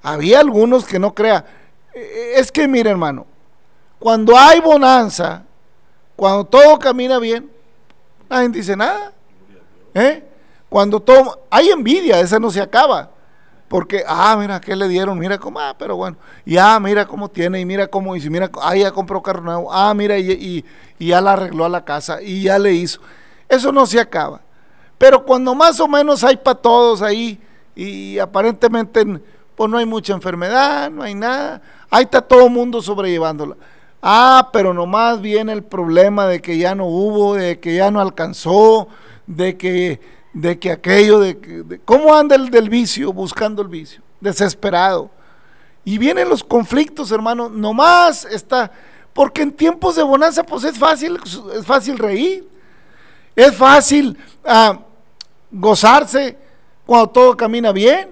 Había 0.03 0.41
algunos 0.41 0.85
que 0.85 0.99
no 0.99 1.15
crea. 1.15 1.45
Eh, 1.93 2.35
Es 2.37 2.53
que 2.53 2.69
mire, 2.69 2.91
hermano, 2.91 3.27
cuando 3.99 4.37
hay 4.37 4.61
bonanza, 4.61 5.45
cuando 6.15 6.45
todo 6.45 6.79
camina 6.79 7.19
bien, 7.19 7.51
nadie 8.29 8.49
dice 8.49 8.77
nada. 8.77 9.13
¿Eh? 9.95 10.23
Cuando 10.69 11.01
todo 11.01 11.47
hay 11.51 11.71
envidia, 11.71 12.21
esa 12.21 12.39
no 12.39 12.51
se 12.51 12.61
acaba. 12.61 13.11
Porque, 13.69 14.05
ah, 14.07 14.37
mira, 14.39 14.61
¿qué 14.61 14.77
le 14.77 14.87
dieron? 14.89 15.19
Mira 15.19 15.39
cómo, 15.39 15.59
ah, 15.59 15.75
pero 15.77 15.97
bueno. 15.97 16.17
Y 16.45 16.57
ah, 16.57 16.79
mira 16.81 17.05
cómo 17.07 17.29
tiene, 17.29 17.61
y 17.61 17.65
mira 17.65 17.89
cómo, 17.89 18.15
y 18.15 18.21
si 18.21 18.31
mira, 18.31 18.51
ah, 18.63 18.77
ya 18.77 18.93
compró 18.93 19.23
carro 19.23 19.41
nuevo, 19.41 19.73
ah, 19.73 19.93
mira, 19.95 20.17
y, 20.19 20.31
y- 20.31 20.65
y 20.99 21.09
ya 21.09 21.21
la 21.21 21.33
arregló 21.33 21.65
a 21.65 21.69
la 21.69 21.85
casa, 21.85 22.23
y 22.23 22.43
ya 22.43 22.59
le 22.59 22.73
hizo. 22.73 23.01
Eso 23.49 23.73
no 23.73 23.85
se 23.87 23.99
acaba. 24.01 24.41
Pero 24.99 25.25
cuando 25.25 25.55
más 25.55 25.79
o 25.81 25.89
menos 25.89 26.23
hay 26.25 26.37
para 26.37 26.59
todos 26.59 27.03
ahí, 27.03 27.41
y 27.75 28.19
aparentemente 28.19 29.05
pues 29.55 29.71
no 29.71 29.79
hay 29.79 29.87
mucha 29.87 30.13
enfermedad, 30.13 30.91
no 30.91 31.03
hay 31.03 31.15
nada, 31.15 31.61
ahí 31.91 32.05
está 32.05 32.21
todo 32.23 32.47
el 32.47 32.53
mundo 32.53 32.81
sobrellevándola. 32.83 33.57
Ah, 34.03 34.51
pero 34.53 34.73
nomás 34.75 35.21
viene 35.21 35.53
el 35.53 35.63
problema 35.65 36.27
de 36.27 36.41
que 36.41 36.59
ya 36.59 36.75
no 36.75 36.87
hubo, 36.87 37.35
de 37.35 37.59
que 37.59 37.75
ya 37.75 37.91
no 37.91 38.01
alcanzó, 38.01 38.89
de 39.27 39.57
que, 39.57 40.01
de 40.37 40.59
que 40.59 40.71
aquello, 40.71 41.19
de, 41.19 41.33
de- 41.35 41.81
cómo 41.81 42.15
anda 42.15 42.37
el 42.37 42.51
del 42.51 42.69
vicio, 42.69 43.11
buscando 43.11 43.63
el 43.63 43.69
vicio, 43.69 44.03
desesperado. 44.21 45.11
Y 45.83 45.97
vienen 45.97 46.29
los 46.29 46.45
conflictos, 46.45 47.11
hermano, 47.11 47.49
nomás 47.49 48.27
está, 48.27 48.71
porque 49.15 49.41
en 49.41 49.51
tiempos 49.53 49.97
de 49.97 50.03
bonanza 50.03 50.43
pues 50.45 50.65
es 50.65 50.77
fácil, 50.79 51.19
es 51.55 51.65
fácil 51.65 51.97
reír, 51.97 52.47
es 53.35 53.55
fácil 53.55 54.19
ah, 54.45 54.79
gozarse 55.51 56.37
cuando 56.85 57.09
todo 57.09 57.35
camina 57.35 57.73
bien, 57.73 58.11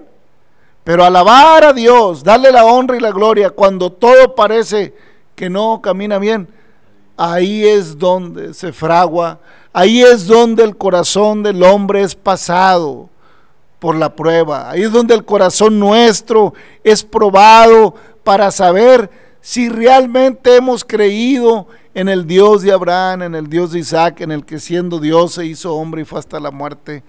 pero 0.83 1.05
alabar 1.05 1.63
a 1.63 1.73
Dios, 1.73 2.23
darle 2.23 2.51
la 2.51 2.65
honra 2.65 2.97
y 2.97 3.01
la 3.01 3.11
gloria 3.11 3.51
cuando 3.51 3.91
todo 3.91 4.33
parece 4.33 4.95
que 5.35 5.47
no 5.47 5.79
camina 5.79 6.17
bien, 6.17 6.47
ahí 7.17 7.67
es 7.67 7.99
donde 7.99 8.55
se 8.55 8.73
fragua, 8.73 9.39
ahí 9.75 10.01
es 10.01 10.25
donde 10.25 10.63
el 10.63 10.77
corazón 10.77 11.43
del 11.43 11.61
hombre 11.61 12.01
es 12.01 12.15
pasado 12.15 13.09
por 13.77 13.97
la 13.97 14.15
prueba, 14.15 14.71
ahí 14.71 14.83
es 14.83 14.91
donde 14.93 15.13
el 15.13 15.25
corazón 15.25 15.81
nuestro 15.81 16.53
es 16.81 17.03
probado 17.03 17.93
para 18.23 18.51
saber 18.51 19.11
si 19.41 19.67
realmente 19.67 20.55
hemos 20.55 20.85
creído 20.85 21.67
en 21.93 22.07
el 22.07 22.25
Dios 22.25 22.61
de 22.61 22.71
Abraham, 22.71 23.23
en 23.23 23.35
el 23.35 23.49
Dios 23.49 23.73
de 23.73 23.79
Isaac, 23.79 24.21
en 24.21 24.31
el 24.31 24.45
que 24.45 24.61
siendo 24.61 24.97
Dios 24.97 25.33
se 25.33 25.45
hizo 25.45 25.75
hombre 25.75 26.03
y 26.03 26.05
fue 26.05 26.19
hasta 26.19 26.39
la 26.39 26.51
muerte 26.51 27.03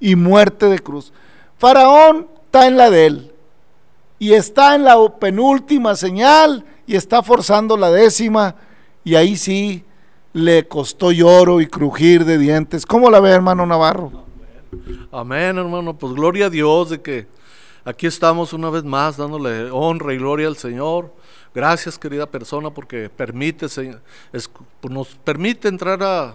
y 0.00 0.16
muerte 0.16 0.70
de 0.70 0.78
cruz. 0.78 1.12
Faraón 1.58 2.28
está 2.46 2.66
en 2.66 2.78
la 2.78 2.88
de 2.88 3.06
él 3.06 3.32
y 4.18 4.32
está 4.32 4.74
en 4.74 4.84
la 4.84 4.96
penúltima 5.18 5.94
señal 5.94 6.64
y 6.86 6.96
está 6.96 7.22
forzando 7.22 7.76
la 7.76 7.90
décima 7.90 8.54
y 9.04 9.16
ahí 9.16 9.36
sí 9.36 9.84
le 10.36 10.68
costó 10.68 11.12
lloro 11.12 11.62
y 11.62 11.66
crujir 11.66 12.26
de 12.26 12.36
dientes. 12.36 12.84
¿Cómo 12.84 13.10
la 13.10 13.20
ve, 13.20 13.30
hermano 13.30 13.64
Navarro? 13.64 14.12
Amén, 15.10 15.56
hermano. 15.56 15.96
Pues 15.96 16.12
gloria 16.12 16.46
a 16.46 16.50
Dios 16.50 16.90
de 16.90 17.00
que 17.00 17.26
aquí 17.86 18.06
estamos 18.06 18.52
una 18.52 18.68
vez 18.68 18.84
más 18.84 19.16
dándole 19.16 19.70
honra 19.70 20.12
y 20.12 20.18
gloria 20.18 20.46
al 20.46 20.58
Señor. 20.58 21.10
Gracias, 21.54 21.98
querida 21.98 22.26
persona, 22.26 22.68
porque 22.68 23.08
permite, 23.08 23.66
pues, 24.30 24.50
nos 24.90 25.08
permite 25.24 25.68
entrar 25.68 26.02
a, 26.02 26.34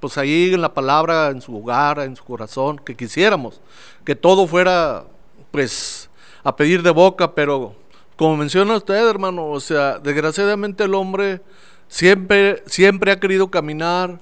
pues 0.00 0.16
ahí 0.16 0.54
en 0.54 0.62
la 0.62 0.72
palabra, 0.72 1.28
en 1.28 1.42
su 1.42 1.54
hogar, 1.54 1.98
en 1.98 2.16
su 2.16 2.24
corazón, 2.24 2.78
que 2.78 2.96
quisiéramos 2.96 3.60
que 4.02 4.16
todo 4.16 4.46
fuera, 4.46 5.04
pues, 5.50 6.08
a 6.42 6.56
pedir 6.56 6.82
de 6.82 6.90
boca, 6.90 7.34
pero 7.34 7.74
como 8.16 8.38
menciona 8.38 8.78
usted, 8.78 9.06
hermano, 9.06 9.44
o 9.44 9.60
sea, 9.60 9.98
desgraciadamente 9.98 10.84
el 10.84 10.94
hombre 10.94 11.42
siempre, 11.90 12.62
siempre 12.66 13.10
ha 13.10 13.20
querido 13.20 13.50
caminar 13.50 14.20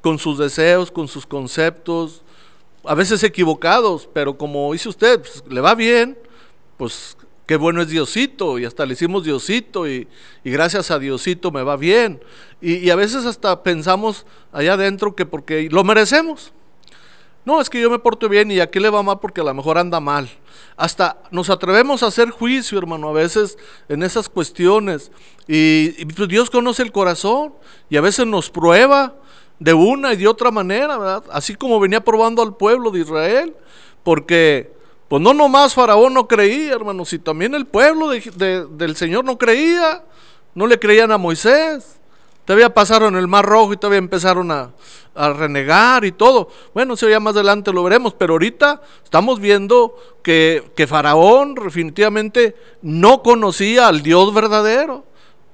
con 0.00 0.18
sus 0.20 0.38
deseos, 0.38 0.92
con 0.92 1.08
sus 1.08 1.26
conceptos, 1.26 2.22
a 2.84 2.94
veces 2.94 3.24
equivocados, 3.24 4.08
pero 4.12 4.38
como 4.38 4.72
dice 4.72 4.88
usted, 4.88 5.20
pues, 5.20 5.42
le 5.48 5.60
va 5.60 5.74
bien, 5.74 6.16
pues 6.76 7.16
qué 7.46 7.56
bueno 7.56 7.82
es 7.82 7.88
Diosito, 7.88 8.58
y 8.58 8.64
hasta 8.64 8.86
le 8.86 8.92
hicimos 8.92 9.24
Diosito, 9.24 9.88
y, 9.88 10.06
y 10.44 10.50
gracias 10.50 10.92
a 10.92 10.98
Diosito 11.00 11.50
me 11.50 11.62
va 11.62 11.76
bien. 11.76 12.20
Y, 12.60 12.74
y 12.76 12.90
a 12.90 12.96
veces 12.96 13.24
hasta 13.24 13.62
pensamos 13.64 14.26
allá 14.52 14.74
adentro 14.74 15.16
que 15.16 15.26
porque 15.26 15.68
lo 15.70 15.82
merecemos. 15.82 16.52
No, 17.46 17.60
es 17.60 17.70
que 17.70 17.80
yo 17.80 17.88
me 17.88 18.00
porto 18.00 18.28
bien 18.28 18.50
y 18.50 18.58
aquí 18.58 18.80
le 18.80 18.90
va 18.90 19.04
mal 19.04 19.20
porque 19.20 19.40
a 19.40 19.44
lo 19.44 19.54
mejor 19.54 19.78
anda 19.78 20.00
mal. 20.00 20.28
Hasta 20.76 21.16
nos 21.30 21.48
atrevemos 21.48 22.02
a 22.02 22.08
hacer 22.08 22.28
juicio, 22.30 22.76
hermano, 22.76 23.08
a 23.08 23.12
veces 23.12 23.56
en 23.88 24.02
esas 24.02 24.28
cuestiones. 24.28 25.12
Y, 25.46 26.04
pues, 26.06 26.28
Dios 26.28 26.50
conoce 26.50 26.82
el 26.82 26.90
corazón 26.90 27.54
y 27.88 27.96
a 27.96 28.00
veces 28.00 28.26
nos 28.26 28.50
prueba 28.50 29.14
de 29.60 29.72
una 29.74 30.12
y 30.12 30.16
de 30.16 30.26
otra 30.26 30.50
manera, 30.50 30.98
¿verdad? 30.98 31.22
Así 31.30 31.54
como 31.54 31.78
venía 31.78 32.02
probando 32.04 32.42
al 32.42 32.56
pueblo 32.56 32.90
de 32.90 33.00
Israel, 33.00 33.54
porque 34.02 34.74
pues 35.08 35.22
no 35.22 35.32
nomás 35.32 35.72
Faraón 35.72 36.14
no 36.14 36.26
creía, 36.26 36.72
hermano, 36.74 37.04
si 37.04 37.20
también 37.20 37.54
el 37.54 37.64
pueblo 37.64 38.08
de- 38.08 38.20
de- 38.34 38.66
del 38.66 38.96
Señor 38.96 39.24
no 39.24 39.38
creía, 39.38 40.02
no 40.52 40.66
le 40.66 40.80
creían 40.80 41.12
a 41.12 41.16
Moisés. 41.16 42.00
Todavía 42.46 42.72
pasaron 42.72 43.16
el 43.16 43.26
Mar 43.26 43.44
Rojo 43.44 43.72
y 43.72 43.76
todavía 43.76 43.98
empezaron 43.98 44.52
a, 44.52 44.70
a 45.16 45.32
renegar 45.32 46.04
y 46.04 46.12
todo. 46.12 46.48
Bueno, 46.72 46.94
eso 46.94 47.08
ya 47.08 47.18
más 47.18 47.34
adelante 47.34 47.72
lo 47.72 47.82
veremos, 47.82 48.14
pero 48.14 48.34
ahorita 48.34 48.80
estamos 49.02 49.40
viendo 49.40 49.96
que, 50.22 50.62
que 50.76 50.86
Faraón 50.86 51.54
definitivamente 51.54 52.54
no 52.82 53.22
conocía 53.22 53.88
al 53.88 54.02
Dios 54.02 54.32
verdadero. 54.32 55.04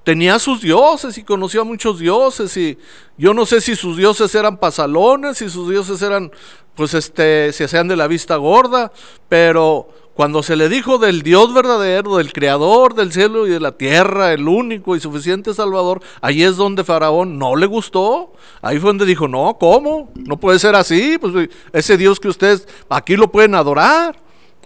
Tenía 0.05 0.39
sus 0.39 0.61
dioses 0.61 1.17
y 1.17 1.23
conocía 1.23 1.61
a 1.61 1.65
muchos 1.65 2.01
dioses 2.01 2.57
y 2.57 2.77
yo 3.17 3.33
no 3.33 3.47
sé 3.47 3.61
si 3.61 3.77
sus 3.77 3.97
dioses 3.97 4.35
eran 4.35 4.59
pasalones, 4.59 5.39
si 5.39 5.49
sus 5.49 5.71
dioses 5.71 6.03
eran, 6.03 6.33
pues 6.75 6.93
este, 6.93 7.53
se 7.53 7.65
hacían 7.65 7.87
de 7.87 7.97
la 7.97 8.09
vista 8.09 8.35
gorda, 8.37 8.93
pero 9.29 9.89
cuando 10.15 10.43
se 10.43 10.57
le 10.57 10.69
dijo 10.69 10.99
del 10.99 11.23
Dios 11.23 11.55
verdadero, 11.55 12.17
del 12.19 12.33
creador 12.33 12.95
del 12.95 13.13
cielo 13.13 13.47
y 13.47 13.51
de 13.51 13.61
la 13.61 13.73
tierra, 13.73 14.33
el 14.33 14.47
único 14.47 14.95
y 14.95 15.01
suficiente 15.01 15.55
Salvador, 15.55 16.03
ahí 16.21 16.43
es 16.43 16.57
donde 16.57 16.85
Faraón 16.85 17.39
no 17.39 17.57
le 17.57 17.65
gustó. 17.67 18.33
Ahí 18.61 18.79
fue 18.79 18.91
donde 18.91 19.07
dijo, 19.07 19.27
no, 19.27 19.57
¿cómo? 19.59 20.11
No 20.15 20.37
puede 20.37 20.59
ser 20.59 20.75
así, 20.75 21.17
pues 21.19 21.49
ese 21.73 21.97
Dios 21.97 22.21
que 22.21 22.29
ustedes 22.29 22.69
aquí 22.91 23.17
lo 23.17 23.31
pueden 23.33 23.55
adorar. 23.55 24.17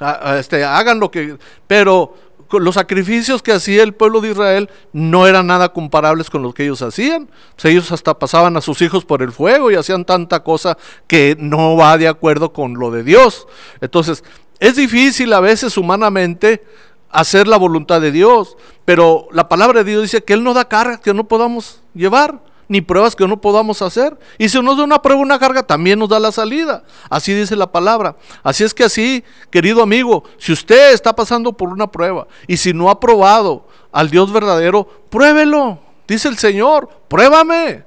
a- 0.01 0.33
a- 0.33 0.39
Este, 0.39 0.63
hagan 0.65 0.99
lo 1.01 1.11
que... 1.11 1.39
Pero 1.67 2.15
los 2.53 2.75
sacrificios 2.75 3.43
que 3.43 3.53
hacía 3.53 3.83
el 3.83 3.93
pueblo 3.95 4.21
de 4.21 4.31
Israel 4.31 4.71
no 4.93 5.27
eran 5.27 5.47
nada 5.49 5.73
comparables 5.73 6.29
con 6.31 6.43
los 6.43 6.55
que 6.55 6.65
ellos 6.65 6.83
hacían. 6.83 7.29
Ellos 7.65 7.91
hasta 7.93 8.19
pasaban 8.19 8.57
a 8.57 8.61
sus 8.61 8.83
hijos 8.83 9.05
por 9.05 9.23
el 9.23 9.33
fuego 9.33 9.71
y 9.71 9.75
hacían 9.75 10.05
tanta 10.05 10.45
cosa 10.45 10.77
que 11.09 11.37
no 11.39 11.77
va 11.77 11.97
de 11.99 12.09
acuerdo 12.09 12.53
con 12.53 12.75
lo 12.75 12.91
de 12.91 13.03
Dios. 13.05 13.49
Entonces, 13.81 14.23
es 14.59 14.77
difícil 14.77 15.33
a 15.33 15.41
veces 15.41 15.77
humanamente 15.77 16.65
hacer 17.11 17.49
la 17.49 17.57
voluntad 17.57 18.01
de 18.01 18.13
Dios, 18.13 18.57
pero 18.85 19.29
la 19.33 19.49
palabra 19.49 19.83
de 19.83 19.91
Dios 19.91 20.03
dice 20.03 20.23
que 20.23 20.35
Él 20.35 20.45
no 20.45 20.55
da 20.55 20.69
cargas 20.69 21.01
que 21.01 21.15
no 21.15 21.25
podamos 21.25 21.81
llevar, 21.95 22.41
ni 22.69 22.81
pruebas 22.81 23.15
que 23.15 23.27
no 23.27 23.41
podamos 23.41 23.81
hacer. 23.83 24.19
Y 24.39 24.49
si 24.49 24.61
nos 24.61 24.77
da 24.77 24.85
una 24.85 25.01
prueba, 25.01 25.21
una 25.21 25.39
carga, 25.39 25.63
también 25.63 25.99
nos 25.99 26.09
da 26.09 26.19
la 26.19 26.33
salida. 26.33 26.85
Así 27.09 27.33
dice 27.33 27.57
la 27.57 27.71
palabra. 27.71 28.17
Así 28.43 28.65
es 28.65 28.75
que 28.75 28.85
así, 28.85 29.23
querido 29.51 29.83
amigo, 29.83 30.25
si 30.39 30.53
usted 30.53 30.93
está 30.93 31.15
pasando 31.15 31.53
por 31.53 31.69
una 31.69 31.87
prueba 31.91 32.27
y 32.47 32.57
si 32.57 32.73
no 32.73 32.91
ha 32.91 32.99
probado 32.99 33.69
al 33.93 34.11
Dios 34.11 34.33
verdadero, 34.33 34.87
pruébelo. 35.11 35.79
Dice 36.09 36.29
el 36.29 36.39
Señor, 36.39 36.89
pruébame. 37.09 37.85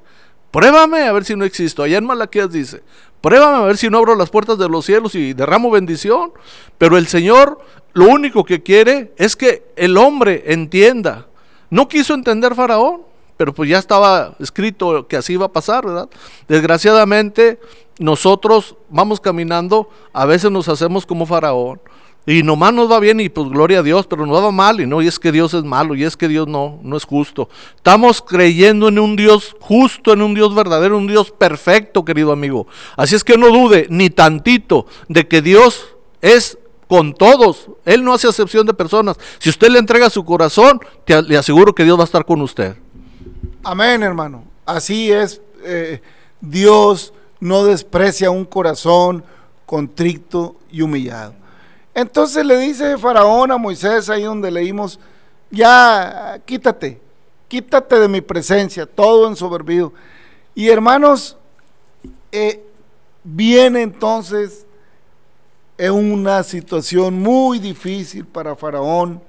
Pruébame 0.51 1.03
a 1.03 1.11
ver 1.11 1.25
si 1.25 1.35
no 1.35 1.45
existo. 1.45 1.83
Allá 1.83 1.97
en 1.97 2.05
Malaquías 2.05 2.51
dice, 2.51 2.81
pruébame 3.21 3.57
a 3.57 3.67
ver 3.67 3.77
si 3.77 3.89
no 3.89 3.97
abro 3.97 4.15
las 4.15 4.29
puertas 4.29 4.57
de 4.57 4.69
los 4.69 4.85
cielos 4.85 5.15
y 5.15 5.33
derramo 5.33 5.71
bendición. 5.71 6.31
Pero 6.77 6.97
el 6.97 7.07
Señor 7.07 7.59
lo 7.93 8.05
único 8.05 8.43
que 8.43 8.61
quiere 8.61 9.13
es 9.17 9.35
que 9.35 9.71
el 9.75 9.97
hombre 9.97 10.43
entienda. 10.47 11.27
No 11.69 11.87
quiso 11.87 12.13
entender 12.13 12.55
Faraón, 12.55 13.01
pero 13.37 13.53
pues 13.53 13.69
ya 13.69 13.77
estaba 13.77 14.35
escrito 14.39 15.07
que 15.07 15.17
así 15.17 15.33
iba 15.33 15.45
a 15.45 15.51
pasar, 15.51 15.85
¿verdad? 15.85 16.09
Desgraciadamente 16.47 17.59
nosotros 17.99 18.75
vamos 18.89 19.19
caminando, 19.19 19.89
a 20.13 20.25
veces 20.25 20.51
nos 20.51 20.69
hacemos 20.69 21.05
como 21.05 21.25
Faraón. 21.25 21.81
Y 22.29 22.43
nomás 22.43 22.71
nos 22.75 22.91
va 22.91 22.99
bien 22.99 23.19
y 23.19 23.27
pues 23.27 23.49
gloria 23.49 23.79
a 23.79 23.81
Dios, 23.81 24.05
pero 24.05 24.23
nos 24.27 24.43
va 24.43 24.51
mal 24.51 24.79
y 24.79 24.85
no, 24.85 25.01
y 25.01 25.07
es 25.07 25.17
que 25.17 25.31
Dios 25.31 25.51
es 25.55 25.63
malo 25.63 25.95
y 25.95 26.03
es 26.03 26.15
que 26.15 26.27
Dios 26.27 26.47
no, 26.47 26.77
no 26.83 26.95
es 26.95 27.03
justo. 27.03 27.49
Estamos 27.75 28.21
creyendo 28.21 28.89
en 28.89 28.99
un 28.99 29.15
Dios 29.15 29.55
justo, 29.59 30.13
en 30.13 30.21
un 30.21 30.35
Dios 30.35 30.53
verdadero, 30.53 30.95
un 30.95 31.07
Dios 31.07 31.31
perfecto, 31.31 32.05
querido 32.05 32.31
amigo. 32.31 32.67
Así 32.95 33.15
es 33.15 33.23
que 33.23 33.35
no 33.35 33.47
dude 33.47 33.87
ni 33.89 34.11
tantito 34.11 34.85
de 35.07 35.27
que 35.27 35.41
Dios 35.41 35.95
es 36.21 36.59
con 36.87 37.15
todos. 37.15 37.71
Él 37.83 38.03
no 38.03 38.13
hace 38.13 38.27
acepción 38.27 38.67
de 38.67 38.75
personas. 38.75 39.17
Si 39.39 39.49
usted 39.49 39.69
le 39.69 39.79
entrega 39.79 40.11
su 40.11 40.23
corazón, 40.23 40.79
te, 41.05 41.19
le 41.23 41.35
aseguro 41.35 41.73
que 41.73 41.83
Dios 41.83 41.97
va 41.97 42.03
a 42.03 42.05
estar 42.05 42.25
con 42.25 42.43
usted. 42.43 42.75
Amén, 43.63 44.03
hermano. 44.03 44.43
Así 44.67 45.11
es. 45.11 45.41
eh, 45.63 45.99
Dios 46.41 47.11
no 47.39 47.65
desprecia 47.65 48.29
un 48.29 48.45
corazón 48.45 49.23
contrito 49.65 50.57
y 50.71 50.83
humillado. 50.83 51.38
Entonces 51.99 52.45
le 52.45 52.57
dice 52.57 52.97
Faraón 52.97 53.51
a 53.51 53.57
Moisés, 53.57 54.09
ahí 54.09 54.23
donde 54.23 54.49
leímos, 54.49 54.97
ya 55.51 56.39
quítate, 56.45 57.01
quítate 57.49 57.99
de 57.99 58.07
mi 58.07 58.21
presencia, 58.21 58.85
todo 58.85 59.27
ensoberbido. 59.27 59.91
Y 60.55 60.69
hermanos, 60.69 61.35
eh, 62.31 62.65
viene 63.21 63.81
entonces 63.81 64.65
en 65.77 65.91
una 65.91 66.41
situación 66.43 67.19
muy 67.19 67.59
difícil 67.59 68.25
para 68.25 68.55
Faraón, 68.55 69.21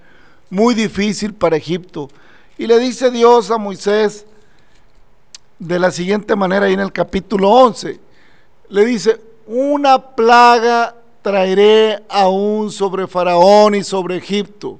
muy 0.48 0.72
difícil 0.74 1.34
para 1.34 1.56
Egipto. 1.56 2.08
Y 2.56 2.68
le 2.68 2.78
dice 2.78 3.10
Dios 3.10 3.50
a 3.50 3.58
Moisés 3.58 4.26
de 5.58 5.80
la 5.80 5.90
siguiente 5.90 6.36
manera, 6.36 6.66
ahí 6.66 6.74
en 6.74 6.78
el 6.80 6.92
capítulo 6.92 7.50
11, 7.50 7.98
le 8.68 8.84
dice, 8.84 9.20
una 9.48 10.14
plaga 10.14 10.99
traeré 11.22 12.02
aún 12.08 12.70
sobre 12.70 13.06
Faraón 13.06 13.74
y 13.74 13.84
sobre 13.84 14.16
Egipto, 14.16 14.78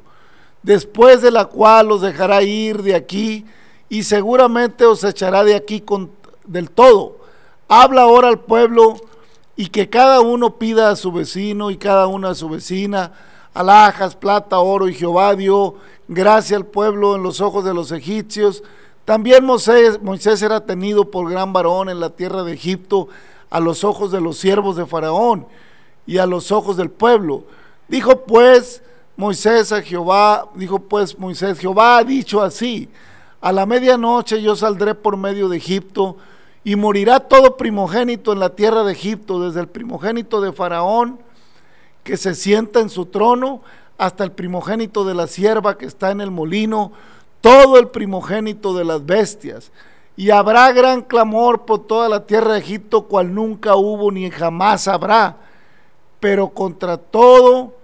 después 0.62 1.22
de 1.22 1.30
la 1.30 1.46
cual 1.46 1.88
los 1.88 2.00
dejará 2.00 2.42
ir 2.42 2.82
de 2.82 2.94
aquí 2.94 3.44
y 3.88 4.02
seguramente 4.02 4.84
os 4.86 5.04
echará 5.04 5.44
de 5.44 5.54
aquí 5.54 5.80
con, 5.80 6.10
del 6.44 6.70
todo. 6.70 7.18
Habla 7.68 8.02
ahora 8.02 8.28
al 8.28 8.40
pueblo 8.40 8.96
y 9.56 9.68
que 9.68 9.88
cada 9.88 10.20
uno 10.20 10.56
pida 10.58 10.90
a 10.90 10.96
su 10.96 11.12
vecino 11.12 11.70
y 11.70 11.76
cada 11.76 12.06
una 12.06 12.30
a 12.30 12.34
su 12.34 12.48
vecina 12.48 13.12
alhajas, 13.52 14.14
plata, 14.14 14.58
oro 14.60 14.88
y 14.88 14.94
Jehová 14.94 15.34
dio 15.34 15.74
gracia 16.08 16.56
al 16.56 16.66
pueblo 16.66 17.16
en 17.16 17.22
los 17.22 17.40
ojos 17.40 17.64
de 17.64 17.74
los 17.74 17.92
egipcios. 17.92 18.62
También 19.04 19.44
Moisés, 19.44 20.00
Moisés 20.02 20.40
era 20.42 20.64
tenido 20.64 21.10
por 21.10 21.30
gran 21.30 21.52
varón 21.52 21.88
en 21.88 22.00
la 22.00 22.10
tierra 22.10 22.44
de 22.44 22.52
Egipto 22.52 23.08
a 23.50 23.58
los 23.60 23.82
ojos 23.82 24.12
de 24.12 24.20
los 24.20 24.38
siervos 24.38 24.76
de 24.76 24.86
Faraón 24.86 25.46
y 26.10 26.18
a 26.18 26.26
los 26.26 26.50
ojos 26.50 26.76
del 26.76 26.90
pueblo. 26.90 27.44
Dijo 27.86 28.24
pues 28.24 28.82
Moisés 29.16 29.70
a 29.70 29.80
Jehová, 29.80 30.48
dijo 30.56 30.80
pues 30.80 31.16
Moisés, 31.16 31.60
Jehová 31.60 31.98
ha 31.98 32.04
dicho 32.04 32.42
así, 32.42 32.88
a 33.40 33.52
la 33.52 33.64
medianoche 33.64 34.42
yo 34.42 34.56
saldré 34.56 34.96
por 34.96 35.16
medio 35.16 35.48
de 35.48 35.58
Egipto 35.58 36.16
y 36.64 36.74
morirá 36.74 37.20
todo 37.20 37.56
primogénito 37.56 38.32
en 38.32 38.40
la 38.40 38.56
tierra 38.56 38.82
de 38.82 38.90
Egipto, 38.90 39.40
desde 39.40 39.60
el 39.60 39.68
primogénito 39.68 40.40
de 40.40 40.52
Faraón 40.52 41.20
que 42.02 42.16
se 42.16 42.34
sienta 42.34 42.80
en 42.80 42.90
su 42.90 43.06
trono, 43.06 43.60
hasta 43.96 44.24
el 44.24 44.32
primogénito 44.32 45.04
de 45.04 45.14
la 45.14 45.28
sierva 45.28 45.78
que 45.78 45.86
está 45.86 46.10
en 46.10 46.20
el 46.20 46.32
molino, 46.32 46.90
todo 47.40 47.78
el 47.78 47.86
primogénito 47.86 48.74
de 48.74 48.84
las 48.84 49.06
bestias. 49.06 49.70
Y 50.16 50.30
habrá 50.30 50.72
gran 50.72 51.02
clamor 51.02 51.66
por 51.66 51.86
toda 51.86 52.08
la 52.08 52.26
tierra 52.26 52.54
de 52.54 52.58
Egipto, 52.58 53.02
cual 53.02 53.32
nunca 53.32 53.76
hubo 53.76 54.10
ni 54.10 54.28
jamás 54.28 54.88
habrá 54.88 55.36
pero 56.20 56.50
contra 56.50 56.98
todo, 56.98 57.74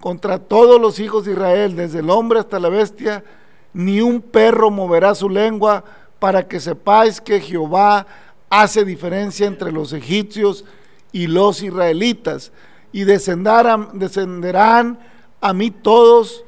contra 0.00 0.38
todos 0.38 0.80
los 0.80 1.00
hijos 1.00 1.24
de 1.24 1.32
Israel, 1.32 1.76
desde 1.76 2.00
el 2.00 2.10
hombre 2.10 2.40
hasta 2.40 2.60
la 2.60 2.68
bestia, 2.68 3.24
ni 3.72 4.00
un 4.00 4.20
perro 4.20 4.70
moverá 4.70 5.14
su 5.14 5.28
lengua 5.28 5.84
para 6.18 6.46
que 6.46 6.60
sepáis 6.60 7.20
que 7.20 7.40
Jehová 7.40 8.06
hace 8.50 8.84
diferencia 8.84 9.46
entre 9.46 9.70
los 9.70 9.92
egipcios 9.92 10.64
y 11.12 11.28
los 11.28 11.62
israelitas. 11.62 12.52
Y 12.92 13.04
descenderán, 13.04 14.98
a 15.40 15.52
mí 15.52 15.70
todos 15.70 16.44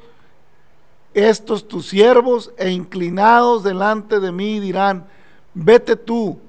estos 1.13 1.67
tus 1.67 1.87
siervos 1.87 2.51
e 2.57 2.71
inclinados 2.71 3.63
delante 3.63 4.19
de 4.19 4.31
mí 4.31 4.59
dirán, 4.59 5.07
vete 5.53 5.95
tú 5.95 6.39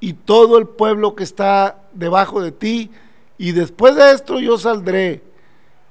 y 0.00 0.12
todo 0.12 0.58
el 0.58 0.66
pueblo 0.66 1.14
que 1.14 1.24
está 1.24 1.84
debajo 1.92 2.40
de 2.42 2.52
ti 2.52 2.90
y 3.38 3.52
después 3.52 3.96
de 3.96 4.12
esto 4.12 4.40
yo 4.40 4.58
saldré. 4.58 5.22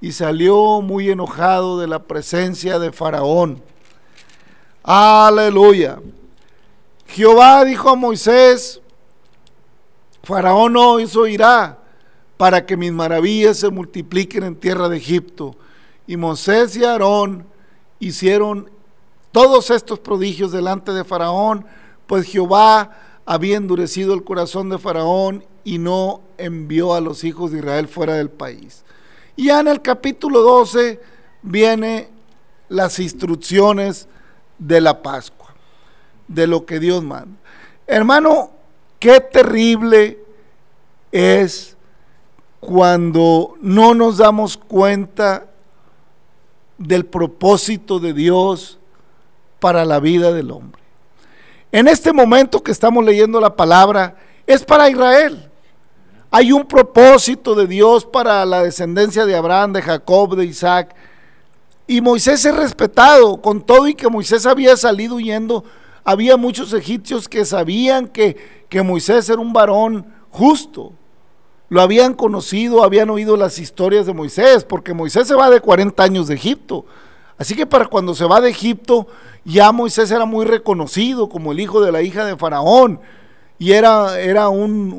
Y 0.02 0.12
salió 0.12 0.82
muy 0.82 1.10
enojado 1.10 1.80
de 1.80 1.88
la 1.88 2.04
presencia 2.04 2.80
de 2.80 2.92
Faraón. 2.92 3.62
Aleluya. 4.84 6.00
Jehová 7.08 7.64
dijo 7.64 7.90
a 7.90 7.96
Moisés, 7.96 8.82
Faraón 10.24 10.74
no 10.74 11.00
hizo 11.00 11.28
irá 11.28 11.80
para 12.38 12.66
que 12.66 12.76
mis 12.78 12.92
maravillas 12.92 13.58
se 13.58 13.70
multipliquen 13.70 14.44
en 14.44 14.56
tierra 14.56 14.90
de 14.90 14.98
Egipto. 14.98 15.56
Y 16.08 16.18
Moisés 16.18 16.76
y 16.76 16.84
Aarón 16.84 17.48
hicieron 18.00 18.70
todos 19.32 19.70
estos 19.70 20.00
prodigios 20.00 20.52
delante 20.52 20.92
de 20.92 21.04
Faraón, 21.04 21.66
pues 22.08 22.28
Jehová 22.28 23.05
había 23.26 23.58
endurecido 23.58 24.14
el 24.14 24.24
corazón 24.24 24.70
de 24.70 24.78
Faraón 24.78 25.44
y 25.64 25.80
no 25.80 26.22
envió 26.38 26.94
a 26.94 27.02
los 27.02 27.24
hijos 27.24 27.52
de 27.52 27.60
Israel 27.60 27.88
fuera 27.88 28.14
del 28.16 28.30
país. 28.30 28.84
Y 29.36 29.46
ya 29.46 29.60
en 29.60 29.68
el 29.68 29.82
capítulo 29.82 30.42
12 30.42 31.00
viene 31.42 32.10
las 32.70 33.00
instrucciones 33.00 34.08
de 34.60 34.80
la 34.80 35.02
Pascua, 35.02 35.54
de 36.28 36.48
lo 36.48 36.66
que 36.66 36.80
Dios 36.80 37.04
manda. 37.04 37.38
Hermano, 37.88 38.52
qué 39.00 39.20
terrible 39.20 40.20
es 41.12 41.76
cuando 42.60 43.56
no 43.62 43.94
nos 43.94 44.18
damos 44.18 44.58
cuenta 44.58 45.48
del 46.78 47.06
propósito 47.06 48.00
de 48.00 48.14
Dios 48.14 48.80
para 49.60 49.86
la 49.86 50.00
vida 50.00 50.32
del 50.32 50.52
hombre. 50.52 50.85
En 51.76 51.90
este 51.90 52.14
momento 52.14 52.64
que 52.64 52.72
estamos 52.72 53.04
leyendo 53.04 53.38
la 53.42 53.54
palabra, 53.54 54.16
es 54.48 54.64
para 54.64 54.90
Israel. 54.90 55.52
Hay 56.32 56.54
un 56.54 56.66
propósito 56.66 57.54
de 57.54 57.68
Dios 57.68 58.06
para 58.06 58.46
la 58.46 58.64
descendencia 58.64 59.26
de 59.26 59.36
Abraham, 59.36 59.74
de 59.74 59.82
Jacob, 59.82 60.38
de 60.38 60.46
Isaac. 60.46 60.96
Y 61.86 62.00
Moisés 62.00 62.46
es 62.46 62.56
respetado, 62.56 63.42
con 63.42 63.62
todo 63.62 63.90
y 63.90 63.94
que 63.94 64.08
Moisés 64.08 64.46
había 64.46 64.78
salido 64.78 65.16
huyendo, 65.16 65.66
había 66.06 66.38
muchos 66.38 66.72
egipcios 66.72 67.28
que 67.28 67.44
sabían 67.44 68.08
que, 68.08 68.38
que 68.70 68.82
Moisés 68.82 69.28
era 69.28 69.42
un 69.42 69.52
varón 69.52 70.06
justo. 70.30 70.94
Lo 71.68 71.82
habían 71.82 72.14
conocido, 72.14 72.86
habían 72.86 73.10
oído 73.10 73.36
las 73.36 73.60
historias 73.60 74.06
de 74.06 74.14
Moisés, 74.14 74.64
porque 74.64 74.94
Moisés 74.94 75.28
se 75.28 75.36
va 75.36 75.50
de 75.50 75.60
40 75.60 76.02
años 76.02 76.28
de 76.30 76.36
Egipto. 76.36 76.86
Así 77.38 77.56
que 77.56 77.66
para 77.66 77.86
cuando 77.86 78.16
se 78.16 78.26
va 78.26 78.40
de 78.40 78.50
Egipto, 78.50 79.08
ya 79.44 79.72
Moisés 79.72 80.10
era 80.12 80.26
muy 80.26 80.46
reconocido 80.46 81.28
como 81.28 81.52
el 81.52 81.60
hijo 81.60 81.82
de 81.82 81.92
la 81.92 82.02
hija 82.02 82.26
de 82.26 82.38
Faraón 82.38 83.00
y 83.58 83.72
era, 83.72 84.20
era 84.20 84.50
un, 84.50 84.92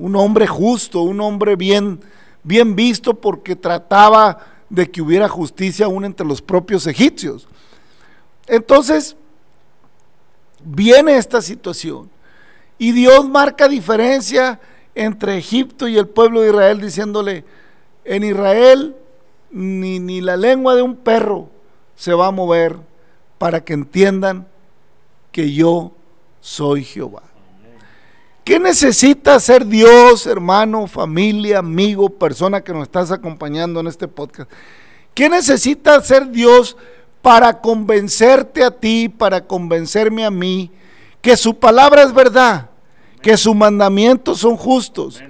un, 0.00 0.16
hombre 0.16 0.46
justo, 0.46 1.02
un 1.02 1.20
hombre 1.20 1.56
bien, 1.56 2.00
bien 2.42 2.76
visto 2.76 3.14
porque 3.14 3.56
trataba 3.56 4.38
de 4.68 4.90
que 4.90 5.00
hubiera 5.02 5.28
justicia 5.28 5.86
aún 5.86 6.04
entre 6.04 6.26
los 6.26 6.42
propios 6.42 6.86
egipcios. 6.86 7.48
Entonces, 8.46 9.16
viene 10.64 11.16
esta 11.16 11.40
situación 11.40 12.10
y 12.78 12.92
Dios 12.92 13.28
marca 13.28 13.68
diferencia 13.68 14.60
entre 14.94 15.38
Egipto 15.38 15.88
y 15.88 15.96
el 15.96 16.08
pueblo 16.08 16.40
de 16.42 16.48
Israel 16.50 16.80
diciéndole, 16.80 17.44
en 18.04 18.24
Israel 18.24 18.96
ni, 19.50 19.98
ni 19.98 20.20
la 20.20 20.36
lengua 20.36 20.74
de 20.74 20.82
un 20.82 20.96
perro 20.96 21.48
se 21.96 22.14
va 22.14 22.28
a 22.28 22.30
mover 22.30 22.76
para 23.38 23.64
que 23.64 23.72
entiendan 23.72 24.46
que 25.32 25.52
yo 25.52 25.92
soy 26.40 26.84
Jehová. 26.84 27.22
¿Qué 28.44 28.58
necesita 28.58 29.38
ser 29.38 29.66
Dios, 29.66 30.26
hermano, 30.26 30.86
familia, 30.86 31.58
amigo, 31.58 32.08
persona 32.08 32.62
que 32.62 32.72
nos 32.72 32.84
estás 32.84 33.12
acompañando 33.12 33.80
en 33.80 33.86
este 33.86 34.08
podcast? 34.08 34.50
¿Qué 35.14 35.28
necesita 35.28 36.00
ser 36.00 36.30
Dios 36.30 36.76
para 37.22 37.60
convencerte 37.60 38.64
a 38.64 38.70
ti, 38.70 39.08
para 39.08 39.46
convencerme 39.46 40.24
a 40.24 40.30
mí, 40.30 40.70
que 41.20 41.36
su 41.36 41.58
palabra 41.58 42.02
es 42.02 42.12
verdad, 42.12 42.70
que 43.20 43.36
sus 43.36 43.54
mandamientos 43.54 44.38
son 44.38 44.56
justos 44.56 45.22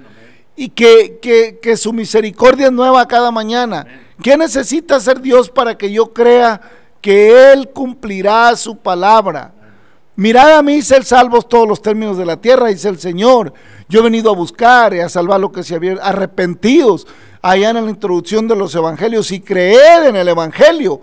y 0.55 0.69
que, 0.69 1.19
que, 1.21 1.59
que 1.61 1.75
su 1.75 1.91
misericordia 1.91 2.67
es 2.67 2.71
nueva 2.71 3.07
cada 3.07 3.29
mañana? 3.29 3.85
¿Qué 4.21 4.37
necesita 4.37 4.99
ser 4.99 5.21
Dios 5.21 5.49
para 5.49 5.77
que 5.77 5.91
yo 5.91 6.13
crea 6.13 6.61
que 7.01 7.51
Él 7.51 7.69
cumplirá 7.69 8.55
su 8.55 8.77
palabra? 8.77 9.53
Mirad 10.15 10.57
a 10.57 10.61
mí, 10.61 10.81
ser 10.81 11.03
salvos 11.03 11.47
todos 11.47 11.67
los 11.67 11.81
términos 11.81 12.17
de 12.17 12.25
la 12.25 12.37
tierra, 12.37 12.67
dice 12.67 12.89
el 12.89 12.99
Señor. 12.99 13.53
Yo 13.87 14.01
he 14.01 14.03
venido 14.03 14.31
a 14.31 14.35
buscar 14.35 14.93
y 14.93 14.99
a 14.99 15.09
salvar 15.09 15.39
lo 15.39 15.51
que 15.51 15.63
se 15.63 15.75
había 15.75 15.93
arrepentidos 15.93 17.07
allá 17.41 17.71
en 17.71 17.83
la 17.83 17.89
introducción 17.89 18.47
de 18.47 18.55
los 18.55 18.75
evangelios 18.75 19.31
y 19.31 19.39
creed 19.39 20.05
en 20.05 20.15
el 20.15 20.27
evangelio. 20.27 21.01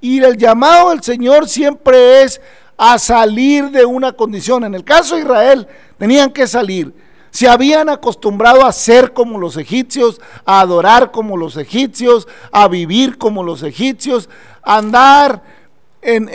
Y 0.00 0.22
el 0.22 0.36
llamado 0.36 0.90
del 0.90 1.02
Señor 1.02 1.48
siempre 1.48 2.22
es 2.22 2.40
a 2.76 2.98
salir 2.98 3.70
de 3.70 3.84
una 3.84 4.12
condición. 4.12 4.64
En 4.64 4.74
el 4.74 4.84
caso 4.84 5.14
de 5.14 5.22
Israel, 5.22 5.68
tenían 5.98 6.30
que 6.30 6.46
salir. 6.46 6.92
Se 7.34 7.48
habían 7.48 7.88
acostumbrado 7.88 8.64
a 8.64 8.70
ser 8.70 9.12
como 9.12 9.40
los 9.40 9.56
egipcios, 9.56 10.20
a 10.44 10.60
adorar 10.60 11.10
como 11.10 11.36
los 11.36 11.56
egipcios, 11.56 12.28
a 12.52 12.68
vivir 12.68 13.18
como 13.18 13.42
los 13.42 13.64
egipcios, 13.64 14.28
a 14.62 14.78
andar 14.78 15.42
en, 16.00 16.28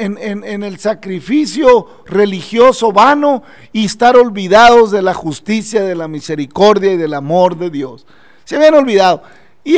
el 0.62 0.78
sacrificio 0.78 1.88
religioso 2.06 2.92
vano 2.92 3.44
y 3.72 3.86
estar 3.86 4.18
olvidados 4.18 4.92
de 4.92 5.02
la 5.02 5.14
justicia, 5.14 5.84
de 5.84 5.96
la 5.96 6.10
misericordia 6.10 6.92
y 6.92 6.98
del 6.98 7.14
amor 7.14 7.58
de 7.58 7.70
Dios. 7.70 8.06
se 8.44 8.58
habían 8.58 8.74
olvidado. 8.74 9.24
Y 9.64 9.78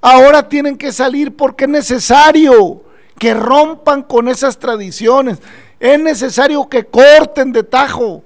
ahora 0.00 0.48
tienen 0.48 0.78
que 0.78 0.92
salir 0.92 1.36
porque 1.36 1.64
es 1.64 1.70
necesario 1.70 2.82
que 3.18 3.34
rompan 3.34 4.02
con 4.02 4.28
esas 4.28 4.58
tradiciones. 4.58 5.42
Es 5.78 6.00
necesario 6.00 6.70
que 6.70 6.86
corten 6.86 7.52
de 7.52 7.64
tajo. 7.64 8.24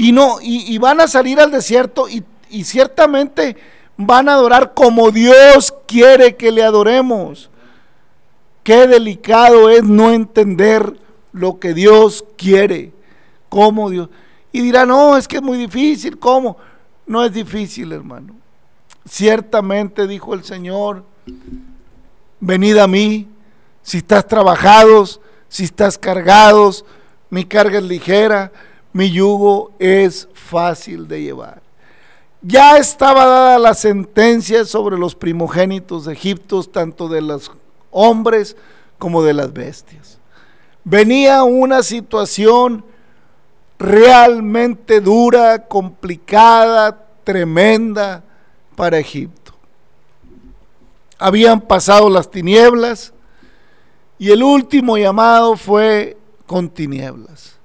Y 0.00 0.12
no, 0.12 0.38
y, 0.40 0.78
van 0.78 0.98
a 1.02 1.06
salir 1.06 1.38
al 1.40 1.50
desierto 1.50 2.08
y, 2.08 2.24
y 2.48 2.64
ciertamente 2.64 3.54
van 3.98 4.30
a 4.30 4.32
adorar 4.32 4.72
como 4.72 5.10
Dios 5.10 5.74
quiere 5.86 6.36
que 6.36 6.50
le 6.50 6.62
adoremos. 6.62 7.50
Qué 8.62 8.86
delicado 8.86 9.68
es 9.68 9.84
no 9.84 10.10
entender 10.10 10.98
lo 11.32 11.58
que 11.58 11.74
Dios 11.74 12.24
quiere, 12.38 12.94
cómo 13.50 13.90
Dios. 13.90 14.08
Y 14.52 14.62
dirá, 14.62 14.86
no, 14.86 15.18
es 15.18 15.28
que 15.28 15.36
es 15.36 15.42
muy 15.42 15.58
difícil, 15.58 16.18
¿cómo? 16.18 16.56
No 17.06 17.22
es 17.22 17.34
difícil, 17.34 17.92
hermano. 17.92 18.36
Ciertamente, 19.06 20.06
dijo 20.06 20.32
el 20.32 20.44
Señor, 20.44 21.04
venid 22.40 22.78
a 22.78 22.86
mí, 22.86 23.28
si 23.82 23.98
estás 23.98 24.26
trabajados, 24.26 25.20
si 25.50 25.64
estás 25.64 25.98
cargados, 25.98 26.86
mi 27.28 27.44
carga 27.44 27.80
es 27.80 27.84
ligera, 27.84 28.50
mi 28.92 29.10
yugo 29.10 29.72
es 29.78 30.28
fácil 30.34 31.06
de 31.06 31.22
llevar. 31.22 31.62
Ya 32.42 32.78
estaba 32.78 33.26
dada 33.26 33.58
la 33.58 33.74
sentencia 33.74 34.64
sobre 34.64 34.96
los 34.96 35.14
primogénitos 35.14 36.06
de 36.06 36.14
Egipto, 36.14 36.62
tanto 36.64 37.08
de 37.08 37.20
los 37.20 37.52
hombres 37.90 38.56
como 38.98 39.22
de 39.22 39.34
las 39.34 39.52
bestias. 39.52 40.18
Venía 40.84 41.42
una 41.42 41.82
situación 41.82 42.84
realmente 43.78 45.00
dura, 45.00 45.66
complicada, 45.66 47.06
tremenda 47.24 48.24
para 48.74 48.98
Egipto. 48.98 49.52
Habían 51.18 51.60
pasado 51.60 52.08
las 52.08 52.30
tinieblas 52.30 53.12
y 54.18 54.30
el 54.30 54.42
último 54.42 54.96
llamado 54.96 55.56
fue 55.56 56.16
con 56.46 56.70
tinieblas. 56.70 57.59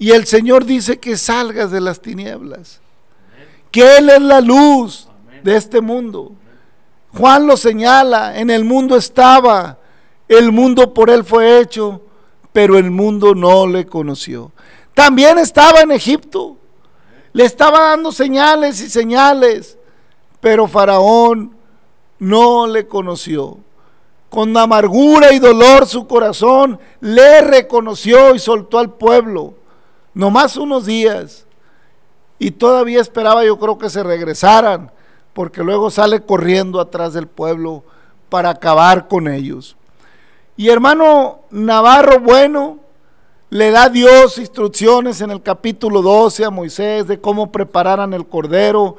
Y 0.00 0.12
el 0.12 0.26
Señor 0.26 0.64
dice 0.64 0.98
que 0.98 1.18
salgas 1.18 1.70
de 1.70 1.78
las 1.78 2.00
tinieblas, 2.00 2.80
que 3.70 3.98
Él 3.98 4.08
es 4.08 4.22
la 4.22 4.40
luz 4.40 5.06
de 5.44 5.54
este 5.54 5.82
mundo. 5.82 6.32
Juan 7.12 7.46
lo 7.46 7.58
señala, 7.58 8.38
en 8.38 8.48
el 8.48 8.64
mundo 8.64 8.96
estaba, 8.96 9.76
el 10.26 10.52
mundo 10.52 10.94
por 10.94 11.10
Él 11.10 11.22
fue 11.22 11.60
hecho, 11.60 12.00
pero 12.50 12.78
el 12.78 12.90
mundo 12.90 13.34
no 13.34 13.66
le 13.66 13.84
conoció. 13.84 14.52
También 14.94 15.36
estaba 15.36 15.82
en 15.82 15.92
Egipto, 15.92 16.56
le 17.34 17.44
estaba 17.44 17.90
dando 17.90 18.10
señales 18.10 18.80
y 18.80 18.88
señales, 18.88 19.76
pero 20.40 20.66
Faraón 20.66 21.54
no 22.18 22.66
le 22.66 22.86
conoció. 22.86 23.58
Con 24.30 24.56
amargura 24.56 25.34
y 25.34 25.38
dolor 25.38 25.86
su 25.86 26.06
corazón 26.06 26.80
le 27.00 27.42
reconoció 27.42 28.34
y 28.34 28.38
soltó 28.38 28.78
al 28.78 28.94
pueblo, 28.94 29.59
nomás 30.20 30.58
unos 30.58 30.84
días. 30.84 31.46
Y 32.38 32.50
todavía 32.50 33.00
esperaba 33.00 33.42
yo 33.42 33.58
creo 33.58 33.78
que 33.78 33.88
se 33.88 34.02
regresaran, 34.02 34.92
porque 35.32 35.64
luego 35.64 35.90
sale 35.90 36.20
corriendo 36.20 36.78
atrás 36.78 37.14
del 37.14 37.26
pueblo 37.26 37.84
para 38.28 38.50
acabar 38.50 39.08
con 39.08 39.28
ellos. 39.28 39.76
Y 40.58 40.68
hermano 40.68 41.40
Navarro 41.50 42.20
Bueno 42.20 42.80
le 43.48 43.70
da 43.70 43.88
Dios 43.88 44.36
instrucciones 44.36 45.22
en 45.22 45.30
el 45.30 45.42
capítulo 45.42 46.02
12 46.02 46.44
a 46.44 46.50
Moisés 46.50 47.06
de 47.06 47.18
cómo 47.18 47.50
prepararan 47.50 48.12
el 48.12 48.26
cordero. 48.26 48.96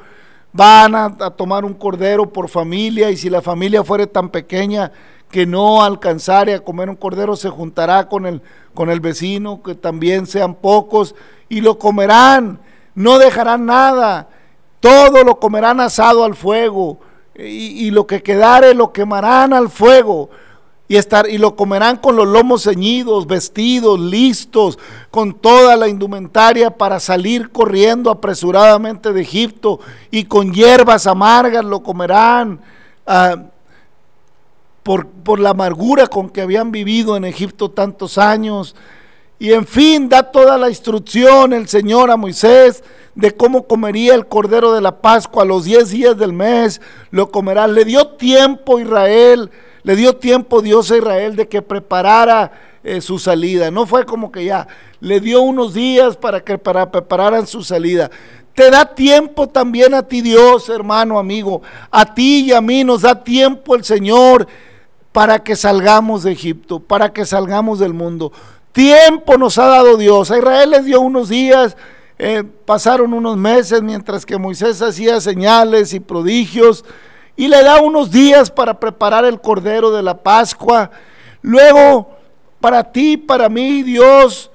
Van 0.52 0.94
a, 0.96 1.04
a, 1.04 1.30
tomar 1.30 1.64
un 1.64 1.72
cordero 1.72 2.30
por 2.30 2.48
familia 2.48 3.10
y 3.12 3.16
si 3.16 3.30
la 3.30 3.40
familia 3.40 3.84
fuera 3.84 4.06
tan 4.06 4.28
pequeña 4.28 4.90
que 5.32 5.46
no 5.46 5.82
alcanzare 5.82 6.54
a 6.54 6.62
comer 6.62 6.90
un 6.90 6.94
cordero, 6.94 7.34
se 7.36 7.48
juntará 7.48 8.06
con 8.08 8.26
el, 8.26 8.42
con 8.74 8.90
el 8.90 9.00
vecino, 9.00 9.62
que 9.62 9.74
también 9.74 10.26
sean 10.26 10.54
pocos, 10.54 11.14
y 11.48 11.62
lo 11.62 11.78
comerán, 11.78 12.60
no 12.94 13.18
dejarán 13.18 13.64
nada, 13.64 14.28
todo 14.78 15.24
lo 15.24 15.40
comerán 15.40 15.80
asado 15.80 16.24
al 16.24 16.36
fuego, 16.36 17.00
y, 17.34 17.90
lo 17.90 18.06
que 18.06 18.22
quedare 18.22 18.74
lo 18.74 18.92
quemarán 18.92 19.54
al 19.54 19.70
fuego 19.70 20.28
y, 20.86 20.96
estar, 20.96 21.26
y 21.30 21.38
lo 21.38 21.56
comerán 21.56 21.96
con 21.96 22.14
los 22.14 22.28
lomos 22.28 22.64
ceñidos, 22.64 23.26
vestidos, 23.26 23.98
listos, 23.98 24.78
con 25.10 25.32
toda 25.32 25.76
la 25.76 25.88
indumentaria 25.88 26.76
para 26.76 27.00
salir 27.00 27.50
corriendo 27.50 28.10
apresuradamente 28.10 29.14
de 29.14 29.22
Egipto 29.22 29.80
y 30.10 30.24
con 30.24 30.52
hierbas 30.52 31.06
amargas 31.06 31.64
lo 31.64 31.82
comerán. 31.82 32.60
Uh, 33.06 33.50
por, 34.82 35.06
por, 35.06 35.40
la 35.40 35.50
amargura 35.50 36.06
con 36.06 36.30
que 36.30 36.42
habían 36.42 36.72
vivido 36.72 37.16
en 37.16 37.24
Egipto 37.24 37.70
tantos 37.70 38.18
años. 38.18 38.74
Y 39.38 39.52
en 39.52 39.66
fin, 39.66 40.08
da 40.08 40.30
toda 40.30 40.58
la 40.58 40.68
instrucción 40.68 41.52
el 41.52 41.68
Señor 41.68 42.10
a 42.10 42.16
Moisés 42.16 42.84
de 43.14 43.32
cómo 43.32 43.66
comería 43.66 44.14
el 44.14 44.26
cordero 44.26 44.72
de 44.72 44.80
la 44.80 45.00
Pascua 45.00 45.42
a 45.42 45.46
los 45.46 45.64
10 45.64 45.90
días 45.90 46.16
del 46.16 46.32
mes, 46.32 46.80
lo 47.10 47.30
comerá. 47.30 47.66
Le 47.66 47.84
dio 47.84 48.06
tiempo 48.08 48.78
Israel 48.78 49.50
le 49.84 49.96
dio 49.96 50.16
tiempo 50.16 50.62
Dios 50.62 50.90
a 50.90 50.96
Israel 50.96 51.36
de 51.36 51.48
que 51.48 51.60
preparara 51.60 52.52
eh, 52.84 53.00
su 53.00 53.18
salida. 53.18 53.70
No 53.70 53.86
fue 53.86 54.04
como 54.04 54.30
que 54.30 54.44
ya, 54.44 54.66
le 55.00 55.20
dio 55.20 55.42
unos 55.42 55.74
días 55.74 56.16
para 56.16 56.42
que 56.42 56.58
para 56.58 56.90
prepararan 56.90 57.46
su 57.46 57.62
salida. 57.62 58.10
Te 58.54 58.70
da 58.70 58.84
tiempo 58.84 59.48
también 59.48 59.94
a 59.94 60.02
ti 60.02 60.20
Dios, 60.20 60.68
hermano, 60.68 61.18
amigo. 61.18 61.62
A 61.90 62.14
ti 62.14 62.44
y 62.46 62.52
a 62.52 62.60
mí 62.60 62.84
nos 62.84 63.02
da 63.02 63.24
tiempo 63.24 63.74
el 63.74 63.84
Señor 63.84 64.46
para 65.12 65.42
que 65.44 65.56
salgamos 65.56 66.22
de 66.22 66.32
Egipto, 66.32 66.80
para 66.80 67.12
que 67.12 67.24
salgamos 67.24 67.78
del 67.78 67.94
mundo. 67.94 68.32
Tiempo 68.72 69.36
nos 69.36 69.58
ha 69.58 69.66
dado 69.66 69.96
Dios. 69.96 70.30
A 70.30 70.38
Israel 70.38 70.70
les 70.70 70.84
dio 70.86 71.00
unos 71.00 71.28
días, 71.28 71.76
eh, 72.18 72.42
pasaron 72.64 73.12
unos 73.12 73.36
meses 73.36 73.82
mientras 73.82 74.24
que 74.24 74.38
Moisés 74.38 74.80
hacía 74.80 75.20
señales 75.20 75.92
y 75.92 76.00
prodigios 76.00 76.84
y 77.36 77.48
le 77.48 77.62
da 77.62 77.80
unos 77.80 78.10
días 78.10 78.50
para 78.50 78.78
preparar 78.78 79.24
el 79.24 79.40
cordero 79.40 79.90
de 79.90 80.02
la 80.02 80.22
Pascua. 80.22 80.90
Luego, 81.40 82.10
para 82.60 82.92
ti, 82.92 83.16
para 83.16 83.48
mí, 83.48 83.82
Dios, 83.82 84.50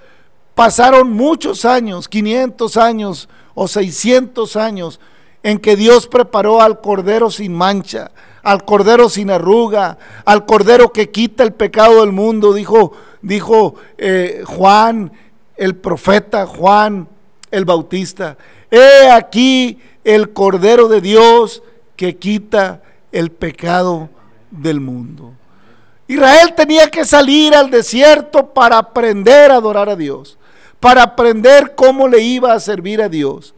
pasaron 0.55 1.11
muchos 1.11 1.65
años, 1.65 2.07
500 2.07 2.77
años 2.77 3.29
o 3.53 3.67
600 3.67 4.55
años, 4.55 4.99
en 5.43 5.59
que 5.59 5.75
Dios 5.75 6.07
preparó 6.07 6.61
al 6.61 6.81
cordero 6.81 7.29
sin 7.29 7.53
mancha, 7.53 8.11
al 8.47 8.63
cordero 8.63 9.10
sin 9.10 9.29
arruga, 9.29 9.97
al 10.23 10.45
cordero 10.45 10.93
que 10.93 11.10
quita 11.10 11.43
el 11.43 11.51
pecado 11.51 11.99
del 11.99 12.13
mundo, 12.13 12.53
dijo, 12.53 12.93
dijo 13.21 13.75
eh, 13.97 14.41
Juan, 14.45 15.12
el 15.57 15.75
profeta 15.75 16.45
Juan 16.45 17.10
el 17.51 17.65
Bautista. 17.65 18.38
He 18.71 19.12
aquí 19.12 19.79
el 20.05 20.31
cordero 20.31 20.88
de 20.88 21.01
Dios 21.01 21.62
que 21.97 22.15
quita 22.15 22.81
el 23.12 23.31
pecado 23.31 24.07
del 24.49 24.79
mundo. 24.79 25.33
Israel 26.07 26.53
tenía 26.55 26.89
que 26.89 27.03
salir 27.03 27.53
al 27.53 27.69
desierto 27.69 28.53
para 28.53 28.77
aprender 28.77 29.51
a 29.51 29.55
adorar 29.55 29.89
a 29.89 29.97
Dios, 29.97 30.38
para 30.79 31.03
aprender 31.03 31.75
cómo 31.75 32.07
le 32.07 32.21
iba 32.21 32.53
a 32.53 32.62
servir 32.62 33.01
a 33.01 33.10
Dios. 33.10 33.53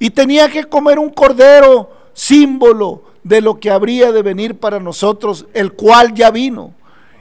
Y 0.00 0.10
tenía 0.10 0.48
que 0.48 0.64
comer 0.64 0.98
un 0.98 1.10
cordero 1.10 1.92
símbolo 2.12 3.04
de 3.22 3.40
lo 3.40 3.60
que 3.60 3.70
habría 3.70 4.12
de 4.12 4.22
venir 4.22 4.58
para 4.58 4.80
nosotros, 4.80 5.46
el 5.52 5.72
cual 5.72 6.14
ya 6.14 6.30
vino, 6.30 6.74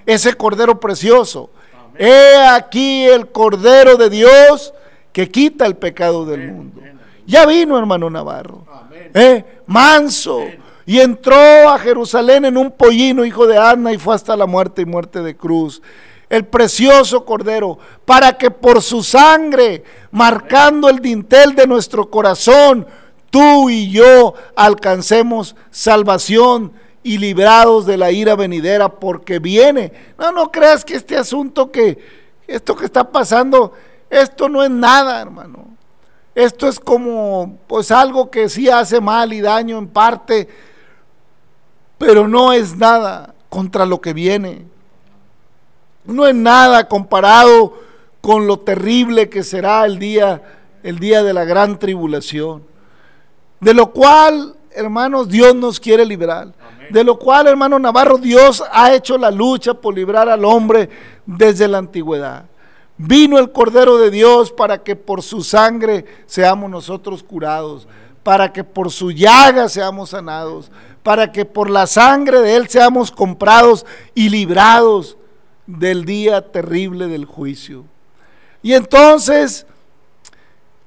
ese 0.05 0.33
cordero 0.33 0.79
precioso. 0.79 1.49
He 1.97 2.35
aquí 2.47 3.05
el 3.05 3.27
cordero 3.27 3.97
de 3.97 4.09
Dios 4.09 4.73
que 5.11 5.29
quita 5.29 5.65
el 5.65 5.75
pecado 5.75 6.25
del 6.25 6.51
mundo. 6.51 6.81
Ya 7.25 7.45
vino, 7.45 7.77
hermano 7.77 8.09
Navarro. 8.09 8.65
¿Eh? 9.13 9.61
Manso. 9.65 10.45
Y 10.85 10.99
entró 10.99 11.69
a 11.69 11.77
Jerusalén 11.77 12.45
en 12.45 12.57
un 12.57 12.71
pollino, 12.71 13.23
hijo 13.23 13.45
de 13.45 13.57
Ana, 13.57 13.93
y 13.93 13.97
fue 13.97 14.15
hasta 14.15 14.35
la 14.35 14.47
muerte 14.47 14.81
y 14.81 14.85
muerte 14.85 15.21
de 15.21 15.35
cruz. 15.35 15.81
El 16.29 16.45
precioso 16.45 17.25
Cordero, 17.25 17.77
para 18.05 18.37
que 18.37 18.49
por 18.49 18.81
su 18.81 19.03
sangre, 19.03 19.83
marcando 20.11 20.89
el 20.89 20.99
dintel 20.99 21.53
de 21.53 21.67
nuestro 21.67 22.09
corazón, 22.09 22.87
tú 23.29 23.69
y 23.69 23.91
yo 23.91 24.33
alcancemos 24.55 25.55
salvación 25.71 26.73
y 27.03 27.17
librados 27.17 27.85
de 27.85 27.97
la 27.97 28.11
ira 28.11 28.35
venidera, 28.35 28.89
porque 28.89 29.39
viene. 29.39 29.91
No, 30.17 30.31
no 30.31 30.51
creas 30.51 30.83
que 30.83 30.95
este 30.95 31.17
asunto 31.17 31.71
que, 31.71 31.97
esto 32.47 32.75
que 32.75 32.85
está 32.85 33.09
pasando, 33.11 33.73
esto 34.09 34.49
no 34.49 34.63
es 34.63 34.69
nada, 34.69 35.21
hermano. 35.21 35.65
Esto 36.35 36.67
es 36.67 36.79
como 36.79 37.57
pues 37.67 37.91
algo 37.91 38.29
que 38.29 38.49
sí 38.49 38.69
hace 38.69 39.01
mal 39.01 39.33
y 39.33 39.41
daño 39.41 39.77
en 39.77 39.87
parte, 39.87 40.47
pero 41.97 42.27
no 42.27 42.53
es 42.53 42.77
nada 42.77 43.33
contra 43.49 43.85
lo 43.85 43.99
que 44.01 44.13
viene. 44.13 44.65
No 46.05 46.27
es 46.27 46.35
nada 46.35 46.87
comparado 46.87 47.73
con 48.21 48.47
lo 48.47 48.59
terrible 48.59 49.29
que 49.29 49.43
será 49.43 49.85
el 49.85 49.99
día 49.99 50.41
el 50.83 50.99
día 50.99 51.23
de 51.23 51.33
la 51.33 51.45
gran 51.45 51.79
tribulación. 51.79 52.63
De 53.59 53.73
lo 53.73 53.91
cual, 53.91 54.55
hermanos, 54.71 55.27
Dios 55.27 55.55
nos 55.55 55.79
quiere 55.79 56.05
librar. 56.05 56.53
De 56.89 57.03
lo 57.03 57.19
cual, 57.19 57.47
hermano 57.47 57.77
Navarro, 57.77 58.17
Dios 58.17 58.63
ha 58.71 58.93
hecho 58.93 59.17
la 59.17 59.29
lucha 59.29 59.73
por 59.73 59.93
librar 59.93 60.27
al 60.29 60.43
hombre 60.43 60.89
desde 61.25 61.67
la 61.67 61.77
antigüedad. 61.77 62.45
Vino 62.97 63.37
el 63.37 63.51
Cordero 63.51 63.97
de 63.97 64.11
Dios 64.11 64.51
para 64.51 64.83
que 64.83 64.95
por 64.95 65.21
su 65.21 65.43
sangre 65.43 66.05
seamos 66.25 66.69
nosotros 66.69 67.23
curados, 67.23 67.87
para 68.23 68.51
que 68.51 68.63
por 68.63 68.91
su 68.91 69.11
llaga 69.11 69.69
seamos 69.69 70.09
sanados, 70.09 70.71
para 71.03 71.31
que 71.31 71.45
por 71.45 71.69
la 71.69 71.87
sangre 71.87 72.41
de 72.41 72.55
Él 72.55 72.67
seamos 72.67 73.11
comprados 73.11 73.85
y 74.15 74.29
librados 74.29 75.15
del 75.65 76.03
día 76.03 76.51
terrible 76.51 77.07
del 77.07 77.25
juicio. 77.25 77.85
Y 78.61 78.73
entonces 78.73 79.65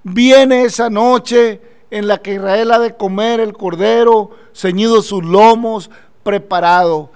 viene 0.03 0.65
esa 0.65 0.91
noche 0.91 1.61
en 1.93 2.07
la 2.07 2.17
que 2.17 2.33
Israel 2.33 2.73
ha 2.73 2.79
de 2.79 2.97
comer 2.97 3.39
el 3.39 3.53
cordero, 3.53 4.31
ceñido 4.55 5.03
sus 5.03 5.23
lomos, 5.23 5.91
preparado. 6.23 7.11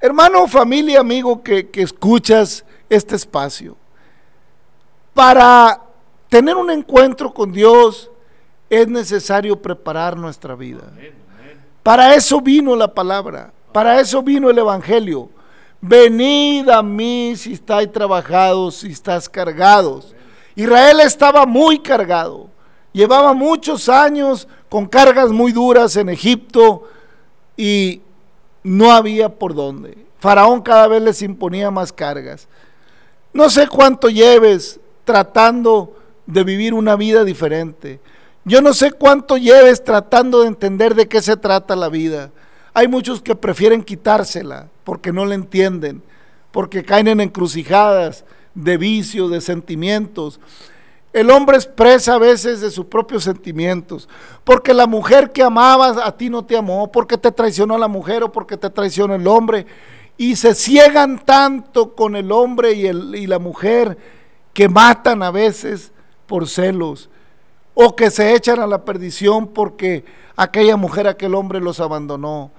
Hermano, 0.00 0.46
familia, 0.46 1.00
amigo 1.00 1.42
que, 1.42 1.68
que 1.68 1.82
escuchas 1.82 2.64
este 2.88 3.16
espacio, 3.16 3.76
para 5.12 5.82
tener 6.28 6.54
un 6.54 6.70
encuentro 6.70 7.34
con 7.34 7.50
Dios 7.50 8.08
es 8.70 8.86
necesario 8.86 9.60
preparar 9.60 10.16
nuestra 10.16 10.54
vida. 10.54 10.92
Para 11.82 12.14
eso 12.14 12.40
vino 12.40 12.76
la 12.76 12.94
palabra, 12.94 13.52
para 13.72 14.00
eso 14.00 14.22
vino 14.22 14.48
el 14.48 14.58
Evangelio. 14.58 15.28
Venid 15.80 16.68
a 16.68 16.84
mí 16.84 17.34
si 17.34 17.54
estáis 17.54 17.90
trabajados, 17.90 18.76
si 18.76 18.92
estás 18.92 19.28
cargados. 19.28 20.14
Israel 20.54 21.00
estaba 21.00 21.44
muy 21.46 21.80
cargado. 21.80 22.48
Llevaba 22.98 23.32
muchos 23.32 23.88
años 23.88 24.48
con 24.68 24.84
cargas 24.86 25.30
muy 25.30 25.52
duras 25.52 25.94
en 25.94 26.08
Egipto 26.08 26.88
y 27.56 28.00
no 28.64 28.90
había 28.90 29.28
por 29.28 29.54
dónde. 29.54 29.96
Faraón 30.18 30.62
cada 30.62 30.88
vez 30.88 31.00
les 31.00 31.22
imponía 31.22 31.70
más 31.70 31.92
cargas. 31.92 32.48
No 33.32 33.50
sé 33.50 33.68
cuánto 33.68 34.08
lleves 34.08 34.80
tratando 35.04 35.96
de 36.26 36.42
vivir 36.42 36.74
una 36.74 36.96
vida 36.96 37.22
diferente. 37.22 38.00
Yo 38.44 38.60
no 38.62 38.74
sé 38.74 38.90
cuánto 38.90 39.36
lleves 39.36 39.84
tratando 39.84 40.40
de 40.40 40.48
entender 40.48 40.96
de 40.96 41.06
qué 41.06 41.22
se 41.22 41.36
trata 41.36 41.76
la 41.76 41.88
vida. 41.88 42.32
Hay 42.74 42.88
muchos 42.88 43.22
que 43.22 43.36
prefieren 43.36 43.84
quitársela 43.84 44.70
porque 44.82 45.12
no 45.12 45.24
la 45.24 45.36
entienden, 45.36 46.02
porque 46.50 46.82
caen 46.82 47.06
en 47.06 47.20
encrucijadas 47.20 48.24
de 48.56 48.76
vicio, 48.76 49.28
de 49.28 49.40
sentimientos. 49.40 50.40
El 51.12 51.30
hombre 51.30 51.56
expresa 51.56 52.14
a 52.14 52.18
veces 52.18 52.60
de 52.60 52.70
sus 52.70 52.86
propios 52.86 53.24
sentimientos, 53.24 54.08
porque 54.44 54.74
la 54.74 54.86
mujer 54.86 55.32
que 55.32 55.42
amabas 55.42 55.96
a 55.96 56.16
ti 56.16 56.28
no 56.28 56.44
te 56.44 56.56
amó, 56.56 56.92
porque 56.92 57.16
te 57.16 57.32
traicionó 57.32 57.78
la 57.78 57.88
mujer 57.88 58.22
o 58.22 58.32
porque 58.32 58.56
te 58.56 58.68
traicionó 58.68 59.14
el 59.14 59.26
hombre, 59.26 59.66
y 60.18 60.36
se 60.36 60.54
ciegan 60.54 61.24
tanto 61.24 61.94
con 61.94 62.16
el 62.16 62.30
hombre 62.30 62.72
y, 62.72 62.86
el, 62.86 63.14
y 63.14 63.26
la 63.26 63.38
mujer 63.38 63.96
que 64.52 64.68
matan 64.68 65.22
a 65.22 65.30
veces 65.30 65.92
por 66.26 66.46
celos, 66.48 67.08
o 67.72 67.94
que 67.94 68.10
se 68.10 68.34
echan 68.34 68.60
a 68.60 68.66
la 68.66 68.84
perdición 68.84 69.46
porque 69.46 70.04
aquella 70.36 70.76
mujer, 70.76 71.06
aquel 71.06 71.34
hombre 71.34 71.60
los 71.60 71.80
abandonó. 71.80 72.50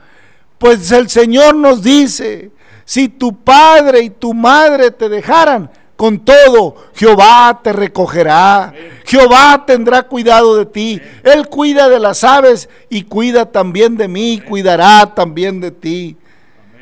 Pues 0.57 0.91
el 0.91 1.09
Señor 1.09 1.55
nos 1.55 1.83
dice, 1.83 2.51
si 2.85 3.09
tu 3.09 3.43
padre 3.43 4.01
y 4.01 4.09
tu 4.09 4.33
madre 4.33 4.91
te 4.91 5.09
dejaran, 5.09 5.69
con 5.99 6.19
todo, 6.19 6.75
Jehová 6.95 7.59
te 7.62 7.73
recogerá. 7.73 8.73
Jehová 9.03 9.65
tendrá 9.67 10.03
cuidado 10.03 10.55
de 10.55 10.65
ti. 10.65 11.01
Él 11.23 11.49
cuida 11.49 11.89
de 11.89 11.99
las 11.99 12.23
aves 12.23 12.69
y 12.89 13.03
cuida 13.03 13.51
también 13.51 13.97
de 13.97 14.07
mí, 14.07 14.39
cuidará 14.39 15.13
también 15.13 15.59
de 15.59 15.71
ti. 15.71 16.15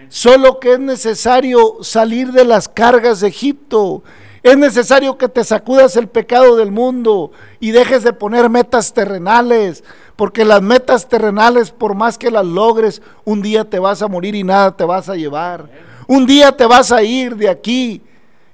Solo 0.07 0.59
que 0.59 0.73
es 0.73 0.79
necesario 0.79 1.77
salir 1.81 2.31
de 2.31 2.45
las 2.45 2.69
cargas 2.69 3.21
de 3.21 3.29
Egipto. 3.29 4.03
Es 4.43 4.55
necesario 4.55 5.17
que 5.17 5.27
te 5.27 5.43
sacudas 5.43 5.95
el 5.95 6.09
pecado 6.09 6.55
del 6.55 6.71
mundo 6.71 7.31
y 7.59 7.71
dejes 7.71 8.03
de 8.03 8.13
poner 8.13 8.51
metas 8.51 8.93
terrenales, 8.93 9.83
porque 10.15 10.45
las 10.45 10.61
metas 10.61 11.09
terrenales, 11.09 11.71
por 11.71 11.95
más 11.95 12.19
que 12.19 12.29
las 12.29 12.45
logres, 12.45 13.01
un 13.25 13.41
día 13.41 13.67
te 13.67 13.79
vas 13.79 14.03
a 14.03 14.07
morir 14.07 14.35
y 14.35 14.43
nada 14.43 14.77
te 14.77 14.83
vas 14.83 15.09
a 15.09 15.15
llevar. 15.15 15.71
Un 16.05 16.27
día 16.27 16.51
te 16.51 16.67
vas 16.67 16.91
a 16.91 17.01
ir 17.01 17.35
de 17.35 17.49
aquí 17.49 18.03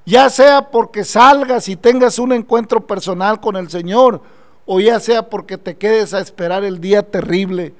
ya 0.05 0.29
sea 0.29 0.69
porque 0.69 1.03
salgas 1.03 1.69
y 1.69 1.75
tengas 1.75 2.19
un 2.19 2.33
encuentro 2.33 2.85
personal 2.85 3.39
con 3.39 3.55
el 3.55 3.69
Señor, 3.69 4.21
o 4.65 4.79
ya 4.79 4.99
sea 4.99 5.29
porque 5.29 5.57
te 5.57 5.75
quedes 5.75 6.13
a 6.13 6.19
esperar 6.19 6.63
el 6.63 6.79
día 6.79 7.03
terrible 7.03 7.73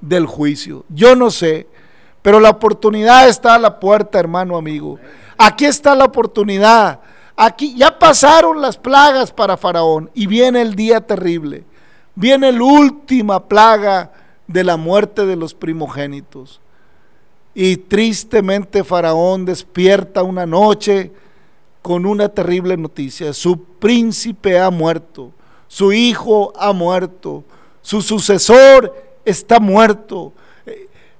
del 0.00 0.26
juicio. 0.26 0.84
Yo 0.88 1.14
no 1.16 1.30
sé, 1.30 1.66
pero 2.22 2.40
la 2.40 2.50
oportunidad 2.50 3.28
está 3.28 3.54
a 3.54 3.58
la 3.58 3.78
puerta, 3.78 4.18
hermano 4.18 4.56
amigo. 4.56 4.98
Aquí 5.38 5.64
está 5.64 5.94
la 5.94 6.04
oportunidad. 6.04 7.00
Aquí 7.36 7.74
ya 7.76 7.98
pasaron 7.98 8.62
las 8.62 8.78
plagas 8.78 9.30
para 9.30 9.56
Faraón 9.56 10.10
y 10.14 10.26
viene 10.26 10.62
el 10.62 10.74
día 10.74 11.00
terrible. 11.00 11.64
Viene 12.14 12.50
la 12.50 12.64
última 12.64 13.46
plaga 13.46 14.10
de 14.46 14.64
la 14.64 14.76
muerte 14.76 15.26
de 15.26 15.36
los 15.36 15.54
primogénitos. 15.54 16.60
Y 17.54 17.76
tristemente 17.76 18.84
Faraón 18.84 19.44
despierta 19.44 20.22
una 20.22 20.46
noche 20.46 21.12
con 21.86 22.04
una 22.04 22.28
terrible 22.28 22.76
noticia. 22.76 23.32
Su 23.32 23.62
príncipe 23.78 24.58
ha 24.58 24.70
muerto, 24.70 25.30
su 25.68 25.92
hijo 25.92 26.52
ha 26.58 26.72
muerto, 26.72 27.44
su 27.80 28.02
sucesor 28.02 28.92
está 29.24 29.60
muerto. 29.60 30.32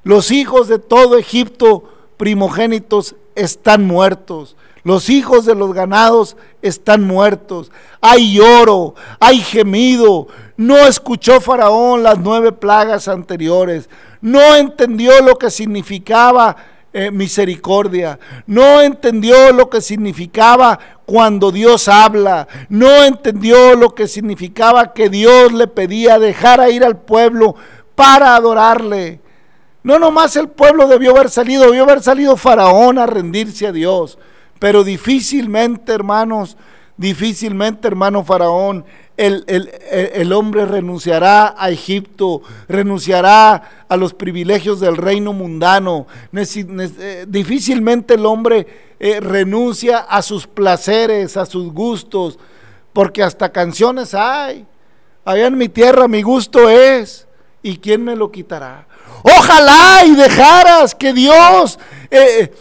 Los 0.03 0.33
hijos 0.33 0.67
de 0.67 0.81
todo 0.81 1.19
Egipto 1.19 1.85
primogénitos 2.17 3.15
están 3.37 3.85
muertos. 3.85 4.57
Los 4.83 5.09
hijos 5.09 5.45
de 5.45 5.55
los 5.55 5.73
ganados 5.73 6.37
están 6.63 7.05
muertos. 7.05 7.71
Hay 8.01 8.35
lloro, 8.35 8.97
hay 9.21 9.39
gemido. 9.39 10.27
No 10.57 10.79
escuchó 10.79 11.41
Faraón 11.41 12.03
las 12.03 12.19
nueve 12.19 12.51
plagas 12.51 13.07
anteriores. 13.07 13.89
No 14.21 14.57
entendió 14.57 15.23
lo 15.23 15.39
que 15.39 15.49
significaba 15.49 16.57
eh, 16.99 17.11
misericordia, 17.11 18.19
no 18.47 18.81
entendió 18.81 19.53
lo 19.53 19.69
que 19.69 19.83
significaba 19.83 20.79
cuando 21.05 21.53
Dios 21.53 21.89
habla, 21.89 22.49
no 22.71 23.05
entendió 23.05 23.77
lo 23.77 23.95
que 23.95 24.09
significaba 24.09 24.95
que 24.95 25.11
Dios 25.11 25.53
le 25.53 25.67
pedía 25.67 26.19
dejar 26.19 26.59
a 26.59 26.71
ir 26.71 26.83
al 26.83 26.97
pueblo 26.97 27.55
para 27.95 28.35
adorarle. 28.35 29.21
No 29.83 29.99
nomás 29.99 30.37
el 30.37 30.49
pueblo 30.49 30.89
debió 30.89 31.11
haber 31.11 31.29
salido, 31.29 31.65
debió 31.65 31.83
haber 31.83 32.03
salido 32.03 32.35
Faraón 32.35 32.99
a 32.99 33.05
rendirse 33.05 33.67
a 33.67 33.73
Dios, 33.73 34.19
pero 34.59 34.83
difícilmente, 34.83 35.93
hermanos, 35.93 36.57
difícilmente, 36.97 37.89
hermano 37.89 38.25
Faraón, 38.25 38.87
el, 39.17 40.33
hombre 40.33 40.67
renunciará 40.67 41.55
a 41.57 41.71
Egipto, 41.71 42.43
renunciará 42.69 43.87
a 43.89 43.97
los 43.97 44.13
privilegios 44.15 44.81
del 44.81 44.97
reino 44.97 45.33
mundano. 45.33 46.07
Eh, 46.35 47.25
difícilmente 47.29 48.15
el 48.15 48.27
hombre 48.27 48.95
eh, 49.01 49.21
renuncia 49.21 49.99
a 49.99 50.23
sus 50.23 50.47
placeres, 50.47 51.37
a 51.37 51.47
sus 51.47 51.73
gustos, 51.73 52.39
porque 52.93 53.23
hasta 53.23 53.51
canciones 53.51 54.15
hay. 54.15 54.67
Allá 55.25 55.47
en 55.47 55.57
mi 55.57 55.69
tierra 55.69 56.09
mi 56.09 56.23
gusto 56.23 56.69
es, 56.69 57.27
¿y 57.63 57.79
quién 57.79 58.05
me 58.05 58.17
lo 58.17 58.31
quitará? 58.31 58.87
Ojalá 59.23 60.05
y 60.05 60.15
dejaras 60.15 60.95
que 60.95 61.13
Dios 61.13 61.79
eh, 62.11 62.53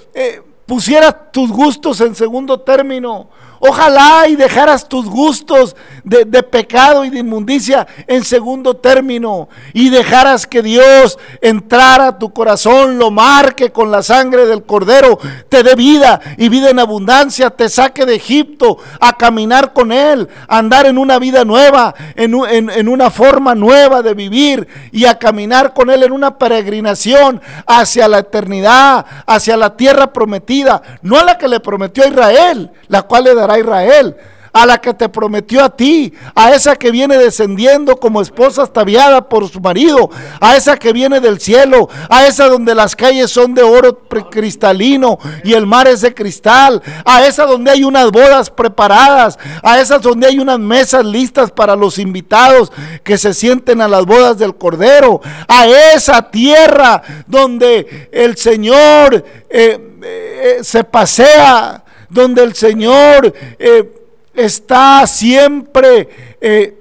pusiera 0.65 1.11
tus 1.31 1.51
gustos 1.51 2.01
en 2.01 2.15
segundo 2.15 2.59
término. 2.61 3.29
Ojalá 3.59 4.27
y 4.27 4.35
dejaras 4.35 4.87
tus 4.87 5.05
gustos 5.05 5.75
de, 6.03 6.43
pecado 6.43 7.03
y 7.03 7.09
de 7.09 7.19
inmundicia 7.19 7.87
en 8.07 8.23
segundo 8.23 8.75
término 8.75 9.49
y 9.73 9.89
dejaras 9.89 10.45
que 10.45 10.61
Dios 10.61 11.17
entrara 11.41 12.07
a 12.07 12.19
tu 12.19 12.31
corazón, 12.31 12.99
lo 12.99 13.11
marque 13.11 13.71
con 13.71 13.91
la 13.91 14.03
sangre 14.03 14.45
del 14.45 14.63
cordero, 14.63 15.17
te 15.49 15.63
dé 15.63 15.75
vida 15.75 16.19
y 16.37 16.49
vida 16.49 16.69
en 16.69 16.79
abundancia, 16.79 17.49
te 17.49 17.69
saque 17.69 18.05
de 18.05 18.15
Egipto 18.15 18.77
a 18.99 19.17
caminar 19.17 19.73
con 19.73 19.91
Él, 19.91 20.29
a 20.47 20.59
andar 20.59 20.85
en 20.85 20.97
una 20.97 21.17
vida 21.17 21.43
nueva, 21.43 21.95
en, 22.15 22.35
en 22.49 22.87
una 22.87 23.09
forma 23.09 23.55
nueva 23.55 24.01
de 24.01 24.13
vivir 24.13 24.67
y 24.91 25.05
a 25.05 25.17
caminar 25.17 25.73
con 25.73 25.89
Él 25.89 26.03
en 26.03 26.11
una 26.11 26.37
peregrinación 26.37 27.41
hacia 27.65 28.07
la 28.07 28.19
eternidad, 28.19 29.05
hacia 29.25 29.57
la 29.57 29.75
tierra 29.75 30.13
prometida, 30.13 30.81
no 31.01 31.17
a 31.17 31.23
la 31.23 31.37
que 31.37 31.47
le 31.47 31.59
prometió 31.59 32.03
a 32.03 32.07
Israel, 32.07 32.71
la 32.87 33.03
cual 33.03 33.25
le 33.25 33.35
dará 33.45 33.60
Israel, 33.60 34.15
a 34.55 34.65
la 34.65 34.77
que 34.77 34.93
te 34.93 35.10
prometió 35.10 35.62
a 35.65 35.75
ti, 35.75 36.13
a 36.34 36.53
esa 36.53 36.77
que 36.77 36.89
viene 36.89 37.17
descendiendo 37.17 37.97
como 37.97 38.21
esposa 38.21 38.63
ataviada 38.63 39.27
por 39.27 39.49
su 39.49 39.60
marido, 39.60 40.10
a 40.39 40.55
esa 40.55 40.77
que 40.77 40.93
viene 40.93 41.19
del 41.19 41.41
cielo, 41.41 41.89
a 42.10 42.25
esa 42.25 42.47
donde 42.47 42.73
las 42.73 42.95
calles 42.95 43.29
son 43.29 43.53
de 43.53 43.63
oro 43.63 44.08
cristalino 44.31 45.19
y 45.43 45.51
el 45.51 45.65
mar 45.65 45.89
es 45.89 45.99
de 45.99 46.13
cristal, 46.13 46.81
a 47.03 47.25
esa 47.25 47.45
donde 47.45 47.69
hay 47.69 47.84
unas 47.84 48.12
bodas 48.12 48.49
preparadas, 48.49 49.38
a 49.62 49.81
esas 49.81 50.01
donde 50.01 50.27
hay 50.27 50.39
unas 50.39 50.60
mesas 50.60 51.03
listas 51.03 51.51
para 51.51 51.75
los 51.75 51.99
invitados 51.99 52.71
que 53.03 53.17
se 53.17 53.34
sienten 53.34 53.81
a 53.81 53.89
las 53.89 54.05
bodas 54.05 54.38
del 54.38 54.55
Cordero, 54.55 55.19
a 55.49 55.67
esa 55.93 56.31
tierra 56.31 57.01
donde 57.27 58.08
el 58.10 58.38
Señor 58.38 59.25
eh, 59.49 59.97
eh, 60.01 60.60
se 60.62 60.86
pasea, 60.86 61.84
donde 62.09 62.43
el 62.43 62.55
Señor... 62.55 63.33
Eh, 63.59 64.01
está 64.35 65.07
siempre 65.07 66.09
eh, 66.41 66.77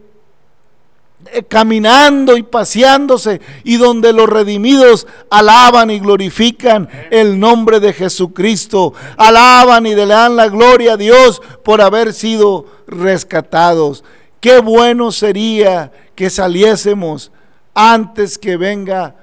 eh, 1.32 1.42
caminando 1.44 2.36
y 2.36 2.42
paseándose 2.42 3.40
y 3.62 3.76
donde 3.76 4.12
los 4.12 4.28
redimidos 4.28 5.06
alaban 5.30 5.90
y 5.90 6.00
glorifican 6.00 6.88
el 7.10 7.38
nombre 7.38 7.80
de 7.80 7.92
Jesucristo, 7.92 8.92
alaban 9.16 9.86
y 9.86 9.94
le 9.94 10.06
dan 10.06 10.36
la 10.36 10.48
gloria 10.48 10.94
a 10.94 10.96
Dios 10.96 11.40
por 11.64 11.80
haber 11.80 12.12
sido 12.12 12.66
rescatados. 12.86 14.04
Qué 14.40 14.58
bueno 14.58 15.12
sería 15.12 15.92
que 16.14 16.30
saliésemos 16.30 17.32
antes 17.72 18.36
que 18.36 18.56
venga 18.56 19.16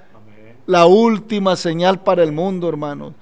la 0.65 0.85
última 0.85 1.55
señal 1.55 2.01
para 2.01 2.23
el 2.23 2.31
mundo, 2.31 2.67
hermanos. 2.67 3.13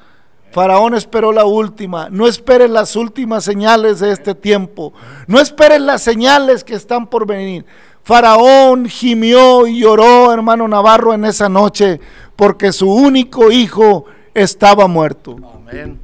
Faraón 0.51 0.95
esperó 0.95 1.31
la 1.31 1.45
última. 1.45 2.09
No 2.09 2.27
esperen 2.27 2.73
las 2.73 2.95
últimas 2.95 3.43
señales 3.43 3.99
de 3.99 4.11
este 4.11 4.33
tiempo. 4.33 4.93
No 5.27 5.39
esperen 5.39 5.85
las 5.85 6.01
señales 6.01 6.63
que 6.63 6.73
están 6.73 7.07
por 7.07 7.27
venir. 7.27 7.65
Faraón 8.03 8.87
gimió 8.87 9.67
y 9.67 9.81
lloró, 9.81 10.33
hermano 10.33 10.67
Navarro, 10.67 11.13
en 11.13 11.25
esa 11.25 11.49
noche, 11.49 11.99
porque 12.35 12.71
su 12.71 12.91
único 12.91 13.51
hijo 13.51 14.05
estaba 14.33 14.87
muerto. 14.87 15.35
Amén. 15.53 15.99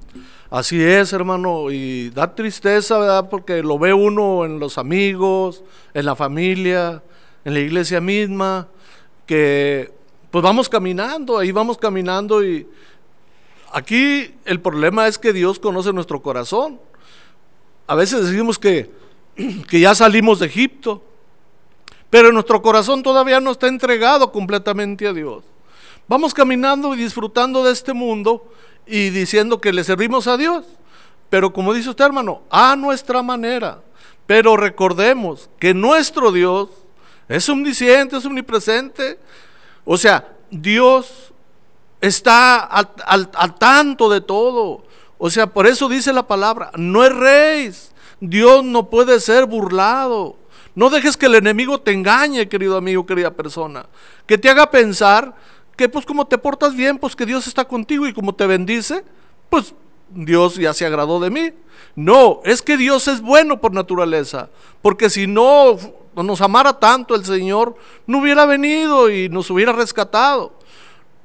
Así 0.52 0.82
es, 0.82 1.12
hermano, 1.12 1.72
y 1.72 2.12
da 2.12 2.34
tristeza, 2.36 2.98
¿verdad? 3.00 3.30
Porque 3.30 3.64
lo 3.64 3.80
ve 3.80 3.94
uno 3.94 4.46
en 4.46 4.60
los 4.60 4.78
amigos, 4.78 5.64
en 5.94 6.06
la 6.06 6.16
familia, 6.16 7.02
en 7.44 7.54
la 7.56 7.60
iglesia 7.60 8.00
misma, 8.00 8.68
que 9.26 9.92
pues 10.30 10.44
vamos 10.44 10.70
caminando, 10.70 11.38
ahí 11.38 11.52
vamos 11.52 11.78
caminando 11.78 12.44
y, 12.44 12.68
Aquí 13.76 14.34
el 14.46 14.62
problema 14.62 15.06
es 15.06 15.20
que 15.20 15.34
Dios 15.34 15.60
conoce 15.60 15.92
nuestro 15.92 16.22
corazón. 16.22 16.80
A 17.88 17.96
veces 17.96 18.26
decimos 18.26 18.58
que, 18.58 18.90
que 19.68 19.82
ya 19.82 19.94
salimos 19.94 20.40
de 20.40 20.46
Egipto, 20.46 21.04
pero 22.10 22.32
nuestro 22.32 22.62
corazón 22.62 23.04
todavía 23.04 23.42
no 23.42 23.52
está 23.52 23.68
entregado 23.68 24.32
completamente 24.32 25.06
a 25.06 25.12
Dios. 25.12 25.44
Vamos 26.08 26.34
caminando 26.34 26.96
y 26.96 26.98
disfrutando 27.00 27.66
de 27.66 27.74
este 27.74 27.92
mundo 27.92 28.50
y 28.88 29.10
diciendo 29.10 29.60
que 29.60 29.74
le 29.74 29.84
servimos 29.84 30.28
a 30.28 30.38
Dios. 30.38 30.64
Pero 31.30 31.52
como 31.52 31.74
dice 31.74 31.90
usted, 31.90 32.06
hermano, 32.06 32.44
a 32.50 32.78
nuestra 32.78 33.22
manera. 33.24 33.82
Pero 34.26 34.56
recordemos 34.56 35.50
que 35.60 35.74
nuestro 35.74 36.32
Dios 36.32 36.70
es 37.28 37.50
omnisciente, 37.50 38.16
es 38.16 38.26
omnipresente. 38.26 39.20
O 39.84 39.98
sea, 39.98 40.34
Dios 40.50 41.34
está 42.06 42.60
al, 42.60 43.56
tanto 43.58 44.10
de 44.10 44.22
todo. 44.22 44.84
O 45.18 45.30
sea, 45.30 45.48
por 45.48 45.68
eso 45.68 45.90
dice 45.90 46.14
la 46.14 46.28
palabra, 46.28 46.72
no 46.76 47.08
rey. 47.10 47.72
Dios 48.20 48.64
no 48.64 48.90
puede 48.90 49.20
ser 49.20 49.46
burlado. 49.46 50.38
No 50.76 50.90
dejes 50.90 51.16
que 51.16 51.28
el 51.28 51.36
enemigo 51.36 51.80
te 51.80 51.94
engañe, 51.94 52.50
querido 52.50 52.78
amigo, 52.78 53.06
querida 53.06 53.32
persona. 53.32 53.86
Que 54.26 54.38
te 54.38 54.50
haga 54.50 54.70
pensar 54.70 55.36
que 55.78 55.90
pues 55.90 56.06
como 56.06 56.28
te 56.28 56.38
portas 56.38 56.76
bien, 56.76 56.98
pues 56.98 57.16
que 57.16 57.26
Dios 57.26 57.48
está 57.48 57.66
contigo 57.66 58.08
y 58.08 58.14
como 58.14 58.36
te 58.36 58.46
bendice, 58.46 59.04
pues 59.50 59.74
Dios 60.10 60.56
ya 60.56 60.74
se 60.74 60.86
agradó 60.86 61.20
de 61.20 61.30
mí. 61.30 61.54
No, 61.96 62.42
es 62.44 62.62
que 62.62 62.78
Dios 62.78 63.08
es 63.08 63.22
bueno 63.22 63.62
por 63.62 63.74
naturaleza. 63.74 64.50
Porque 64.82 65.10
si 65.10 65.28
no 65.28 65.78
nos 66.16 66.42
amara 66.42 66.78
tanto 66.78 67.16
el 67.16 67.26
Señor, 67.26 67.76
no 68.06 68.20
hubiera 68.20 68.46
venido 68.46 69.10
y 69.10 69.30
nos 69.30 69.50
hubiera 69.50 69.72
rescatado 69.72 70.54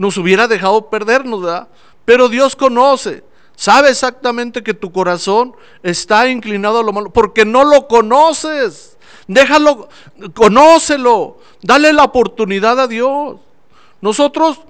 nos 0.01 0.17
hubiera 0.17 0.49
dejado 0.49 0.89
perdernos, 0.89 1.43
¿verdad? 1.43 1.69
Pero 2.07 2.31
Dios 2.31 2.57
conoce, 2.57 3.23
sabe 3.55 3.91
exactamente 3.91 4.63
que 4.63 4.73
tu 4.73 4.93
corazón 4.93 5.55
está 5.83 6.27
inclinado 6.27 6.79
a 6.79 6.83
lo 6.83 6.95
malo, 6.95 7.13
porque 7.13 7.45
no 7.45 7.65
lo 7.65 7.87
conoces. 7.87 8.97
Déjalo, 9.29 9.91
conócelo, 10.35 11.37
dale 11.61 11.93
la 11.93 12.05
oportunidad 12.05 12.81
a 12.81 12.87
Dios. 12.87 13.41
Nosotros 14.01 14.61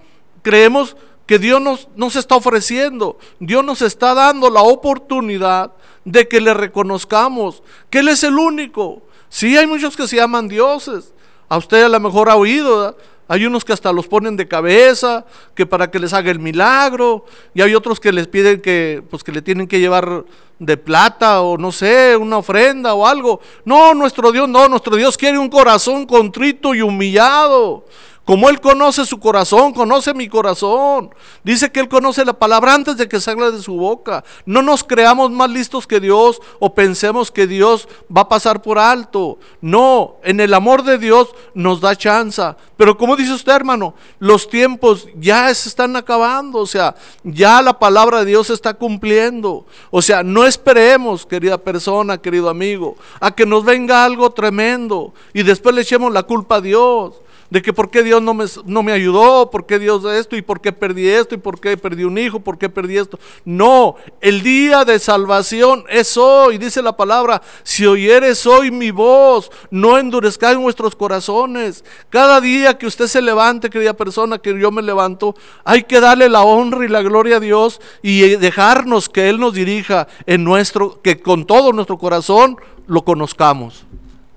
creemos 0.42 0.96
que 1.26 1.38
Dios 1.38 1.60
nos, 1.60 1.86
nos 1.94 2.16
está 2.16 2.34
ofreciendo, 2.34 3.16
Dios 3.38 3.64
nos 3.64 3.82
está 3.82 4.14
dando 4.14 4.50
la 4.50 4.62
oportunidad 4.62 5.70
de 6.04 6.26
que 6.26 6.40
le 6.40 6.54
reconozcamos 6.54 7.62
que 7.88 8.00
Él 8.00 8.08
es 8.08 8.24
el 8.24 8.36
único. 8.36 9.02
Sí, 9.28 9.56
hay 9.56 9.68
muchos 9.68 9.96
que 9.96 10.08
se 10.08 10.16
llaman 10.16 10.48
dioses. 10.48 11.14
A 11.48 11.56
usted 11.56 11.84
a 11.84 11.88
lo 11.88 12.00
mejor 12.00 12.28
ha 12.28 12.34
oído, 12.34 12.78
¿verdad? 12.80 12.96
Hay 13.30 13.46
unos 13.46 13.64
que 13.64 13.72
hasta 13.72 13.92
los 13.92 14.08
ponen 14.08 14.36
de 14.36 14.48
cabeza, 14.48 15.24
que 15.54 15.64
para 15.64 15.88
que 15.88 16.00
les 16.00 16.12
haga 16.12 16.32
el 16.32 16.40
milagro, 16.40 17.24
y 17.54 17.62
hay 17.62 17.76
otros 17.76 18.00
que 18.00 18.10
les 18.10 18.26
piden 18.26 18.60
que, 18.60 19.04
pues 19.08 19.22
que 19.22 19.30
le 19.30 19.40
tienen 19.40 19.68
que 19.68 19.78
llevar 19.78 20.24
de 20.58 20.76
plata 20.76 21.40
o 21.40 21.56
no 21.56 21.70
sé, 21.70 22.16
una 22.16 22.38
ofrenda 22.38 22.92
o 22.92 23.06
algo. 23.06 23.40
No, 23.64 23.94
nuestro 23.94 24.32
Dios 24.32 24.48
no, 24.48 24.66
nuestro 24.68 24.96
Dios 24.96 25.16
quiere 25.16 25.38
un 25.38 25.48
corazón 25.48 26.06
contrito 26.06 26.74
y 26.74 26.82
humillado. 26.82 27.84
Como 28.24 28.48
Él 28.48 28.61
conoce 28.61 29.04
su 29.06 29.18
corazón, 29.18 29.72
conoce 29.72 30.14
mi 30.14 30.28
corazón. 30.28 31.11
Dice 31.42 31.72
que 31.72 31.80
Él 31.80 31.88
conoce 31.88 32.24
la 32.24 32.35
palabra 32.35 32.74
antes 32.74 32.96
de 32.96 33.09
que 33.09 33.18
salga 33.18 33.50
de 33.50 33.61
su 33.61 33.74
boca. 33.74 34.22
No 34.46 34.62
nos 34.62 34.85
creamos 34.85 35.30
más 35.30 35.50
listos 35.50 35.87
que 35.87 36.00
Dios 36.00 36.40
o 36.61 36.74
pensemos 36.74 37.30
que 37.30 37.46
Dios 37.46 37.88
va 38.14 38.22
a 38.22 38.28
pasar 38.28 38.62
por 38.62 38.78
alto. 38.78 39.38
No, 39.61 40.16
en 40.22 40.38
el 40.38 40.54
amor 40.54 40.85
de 40.85 40.98
Dios 40.98 41.30
nos 41.54 41.80
da 41.80 41.96
chance. 41.96 42.42
Pero 42.76 42.96
como 42.96 43.16
dice 43.16 43.33
usted, 43.33 43.52
hermano, 43.52 43.94
los 44.18 44.48
tiempos 44.48 45.09
ya 45.16 45.52
se 45.54 45.68
están 45.68 45.96
acabando. 45.96 46.59
O 46.59 46.66
sea, 46.66 46.94
ya 47.24 47.62
la 47.62 47.78
palabra 47.78 48.20
de 48.20 48.26
Dios 48.26 48.46
se 48.48 48.54
está 48.54 48.74
cumpliendo. 48.74 49.66
O 49.90 50.02
sea, 50.02 50.22
no 50.22 50.46
esperemos, 50.46 51.26
querida 51.26 51.59
persona, 51.59 52.18
querido 52.18 52.48
amigo, 52.48 52.96
a 53.18 53.35
que 53.35 53.46
nos 53.46 53.64
venga 53.64 54.04
algo 54.04 54.30
tremendo 54.30 55.14
y 55.33 55.42
después 55.42 55.74
le 55.74 55.80
echemos 55.80 56.12
la 56.12 56.22
culpa 56.22 56.56
a 56.56 56.61
Dios 56.61 57.14
de 57.50 57.60
que 57.60 57.72
por 57.72 57.90
qué 57.90 58.02
Dios 58.02 58.22
no 58.22 58.32
me, 58.32 58.46
no 58.64 58.82
me 58.82 58.92
ayudó, 58.92 59.50
por 59.50 59.66
qué 59.66 59.78
Dios 59.78 60.04
esto 60.04 60.36
y 60.36 60.42
por 60.42 60.60
qué 60.60 60.72
perdí 60.72 61.08
esto 61.08 61.34
y 61.34 61.38
por 61.38 61.60
qué 61.60 61.76
perdí 61.76 62.04
un 62.04 62.16
hijo, 62.16 62.40
por 62.40 62.58
qué 62.58 62.68
perdí 62.68 62.96
esto. 62.96 63.18
No, 63.44 63.96
el 64.20 64.42
día 64.42 64.84
de 64.84 64.98
salvación 64.98 65.84
es 65.88 66.16
hoy, 66.16 66.58
dice 66.58 66.80
la 66.80 66.96
palabra, 66.96 67.42
si 67.64 67.86
oyeres 67.86 68.46
hoy 68.46 68.70
mi 68.70 68.92
voz, 68.92 69.50
no 69.70 69.98
endurezcan 69.98 70.62
vuestros 70.62 70.94
corazones. 70.94 71.84
Cada 72.08 72.40
día 72.40 72.78
que 72.78 72.86
usted 72.86 73.08
se 73.08 73.20
levante, 73.20 73.68
querida 73.68 73.94
persona, 73.94 74.38
que 74.38 74.58
yo 74.58 74.70
me 74.70 74.82
levanto, 74.82 75.34
hay 75.64 75.82
que 75.82 76.00
darle 76.00 76.28
la 76.28 76.42
honra 76.42 76.84
y 76.84 76.88
la 76.88 77.02
gloria 77.02 77.36
a 77.36 77.40
Dios 77.40 77.80
y 78.00 78.20
dejarnos 78.36 79.08
que 79.08 79.28
Él 79.28 79.40
nos 79.40 79.54
dirija 79.54 80.06
en 80.26 80.44
nuestro, 80.44 81.02
que 81.02 81.20
con 81.20 81.46
todo 81.46 81.72
nuestro 81.72 81.98
corazón 81.98 82.56
lo 82.86 83.04
conozcamos. 83.04 83.84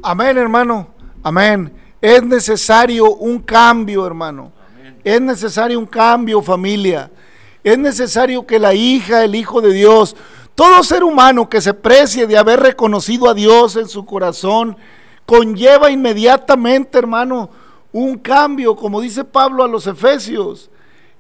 Amén, 0.02 0.38
hermano. 0.38 0.88
Amén. 1.22 1.83
Es 2.04 2.22
necesario 2.22 3.16
un 3.16 3.40
cambio, 3.40 4.06
hermano. 4.06 4.52
Es 5.06 5.22
necesario 5.22 5.80
un 5.80 5.86
cambio, 5.86 6.42
familia. 6.42 7.10
Es 7.64 7.78
necesario 7.78 8.46
que 8.46 8.60
la 8.60 8.74
hija, 8.74 9.24
el 9.24 9.36
hijo 9.36 9.62
de 9.62 9.72
Dios, 9.72 10.14
todo 10.54 10.84
ser 10.84 11.06
humano 11.06 11.48
que 11.48 11.62
se 11.62 11.74
precie 11.74 12.28
de 12.28 12.38
haber 12.38 12.60
reconocido 12.60 13.30
a 13.30 13.34
Dios 13.34 13.78
en 13.78 13.88
su 13.88 14.04
corazón, 14.04 14.76
conlleva 15.26 15.92
inmediatamente, 15.92 16.98
hermano, 16.98 17.50
un 17.94 18.18
cambio, 18.18 18.76
como 18.76 19.00
dice 19.00 19.24
Pablo 19.24 19.64
a 19.64 19.70
los 19.70 19.88
Efesios. 19.88 20.70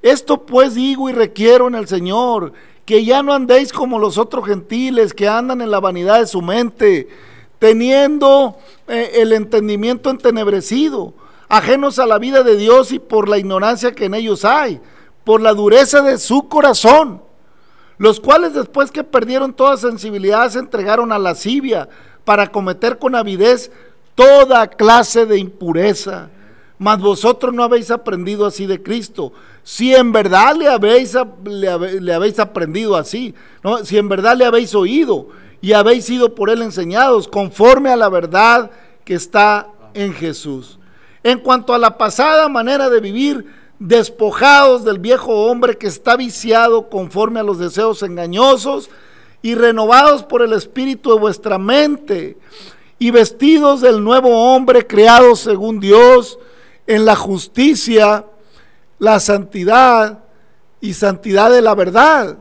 Esto 0.02 0.46
pues 0.46 0.76
digo 0.76 1.10
y 1.10 1.13
requiero 1.13 1.69
en 1.69 1.76
el 1.76 1.88
Señor, 1.88 2.52
que 2.84 3.06
ya 3.06 3.24
no 3.24 3.32
andéis 3.32 3.72
como 3.72 4.00
los 4.00 4.17
otros 4.17 4.46
gentiles 4.46 5.13
que 5.13 5.30
andan 5.30 5.62
en 5.62 5.72
la 5.72 5.80
vanidad 5.80 6.20
de 6.20 6.28
su 6.28 6.41
mente 6.41 7.07
teniendo 7.64 8.57
eh, 8.89 9.22
el 9.22 9.32
entendimiento 9.32 10.09
entenebrecido, 10.09 11.14
ajenos 11.47 11.97
a 11.97 12.05
la 12.05 12.20
vida 12.20 12.43
de 12.43 12.57
Dios 12.57 12.91
y 12.91 12.99
por 12.99 13.30
la 13.30 13.38
ignorancia 13.38 13.93
que 13.93 14.03
en 14.03 14.16
ellos 14.16 14.43
hay, 14.43 14.82
por 15.24 15.39
la 15.39 15.53
dureza 15.53 16.01
de 16.01 16.18
su 16.18 16.49
corazón, 16.49 17.22
los 17.97 18.20
cuales 18.20 18.53
después 18.53 18.91
que 18.91 19.05
perdieron 19.05 19.53
toda 19.53 19.78
sensibilidad 19.78 20.49
se 20.49 20.59
entregaron 20.59 21.14
a 21.14 21.18
la 21.18 21.30
lascivia 21.30 21.88
para 22.26 22.51
cometer 22.51 22.99
con 22.99 23.16
avidez 23.16 23.72
toda 24.14 24.68
clase 24.68 25.26
de 25.26 25.38
impureza. 25.38 26.32
Mas 26.78 26.99
vosotros 26.99 27.53
no 27.53 27.64
habéis 27.64 27.91
aprendido 27.91 28.45
así 28.45 28.66
de 28.66 28.84
Cristo. 28.84 29.32
Si 29.64 29.95
en 29.95 30.11
verdad 30.11 30.53
le 30.57 30.68
habéis, 30.68 31.16
le, 31.45 32.14
habéis 32.14 32.39
aprendido 32.39 32.97
así, 32.97 33.34
¿no? 33.64 33.86
si 33.86 33.97
en 33.97 34.09
verdad 34.09 34.36
le 34.36 34.43
habéis 34.43 34.76
oído 34.76 35.30
y 35.64 35.72
habéis 35.72 36.03
sido 36.03 36.36
por 36.36 36.49
él 36.49 36.61
enseñados 36.61 37.30
conforme 37.30 37.89
a 37.89 37.95
la 37.95 38.09
verdad 38.09 38.70
que 39.05 39.14
está 39.14 39.70
en 39.93 40.14
Jesús. 40.14 40.78
En 41.24 41.39
cuanto 41.39 41.74
a 41.74 41.78
la 41.78 41.97
pasada 41.97 42.49
manera 42.49 42.89
de 42.89 42.99
vivir, 42.99 43.45
despojados 43.80 44.84
del 44.84 44.99
viejo 44.99 45.45
hombre 45.45 45.78
que 45.78 45.88
está 45.88 46.18
viciado 46.18 46.89
conforme 46.89 47.39
a 47.39 47.43
los 47.43 47.59
deseos 47.59 48.03
engañosos 48.03 48.89
y 49.41 49.55
renovados 49.55 50.24
por 50.24 50.41
el 50.41 50.51
espíritu 50.51 51.14
de 51.14 51.22
vuestra 51.22 51.57
mente 51.57 52.38
y 52.99 53.11
vestidos 53.11 53.80
del 53.80 54.03
nuevo 54.03 54.53
hombre 54.53 54.86
creado 54.86 55.34
según 55.34 55.80
Dios 55.80 56.39
en 56.88 57.05
la 57.05 57.16
justicia, 57.16 58.26
la 58.99 59.22
santidad 59.22 60.26
y 60.82 60.93
santidad 60.93 61.49
de 61.49 61.61
la 61.61 61.74
verdad. 61.74 62.38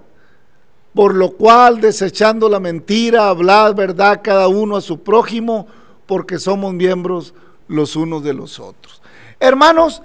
Por 0.95 1.15
lo 1.15 1.31
cual, 1.33 1.81
desechando 1.81 2.49
la 2.49 2.61
mentira, 2.61 3.29
hablad 3.29 3.75
verdad 3.75 4.21
cada 4.23 4.49
uno 4.49 4.77
a 4.77 4.81
su 4.81 5.01
prójimo, 5.01 5.67
porque 6.07 6.39
somos 6.39 6.75
miembros 6.75 7.33
los 7.69 7.97
unos 7.97 8.23
de 8.23 8.35
los 8.35 8.61
otros. 8.61 9.01
Hermanos, 9.41 10.03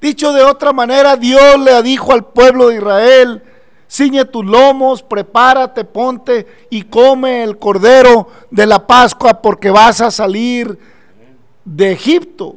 dicho 0.00 0.32
de 0.32 0.44
otra 0.44 0.72
manera, 0.72 1.16
Dios 1.16 1.58
le 1.58 1.82
dijo 1.82 2.12
al 2.12 2.24
pueblo 2.24 2.68
de 2.68 2.76
Israel, 2.76 3.42
ciñe 3.90 4.24
tus 4.24 4.44
lomos, 4.44 5.02
prepárate, 5.02 5.84
ponte 5.84 6.46
y 6.70 6.82
come 6.82 7.42
el 7.42 7.58
cordero 7.58 8.28
de 8.50 8.66
la 8.66 8.86
Pascua 8.86 9.42
porque 9.42 9.70
vas 9.70 10.00
a 10.00 10.10
salir 10.10 10.78
de 11.64 11.92
Egipto. 11.92 12.54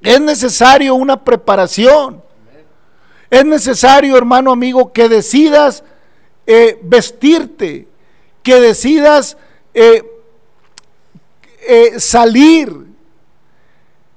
Es 0.00 0.20
necesario 0.20 0.94
una 0.94 1.22
preparación. 1.22 2.22
Es 3.30 3.44
necesario, 3.44 4.16
hermano 4.16 4.52
amigo, 4.52 4.92
que 4.92 5.08
decidas 5.08 5.84
eh, 6.50 6.80
vestirte, 6.82 7.86
que 8.42 8.58
decidas 8.58 9.36
eh, 9.74 10.02
eh, 11.68 12.00
salir. 12.00 12.86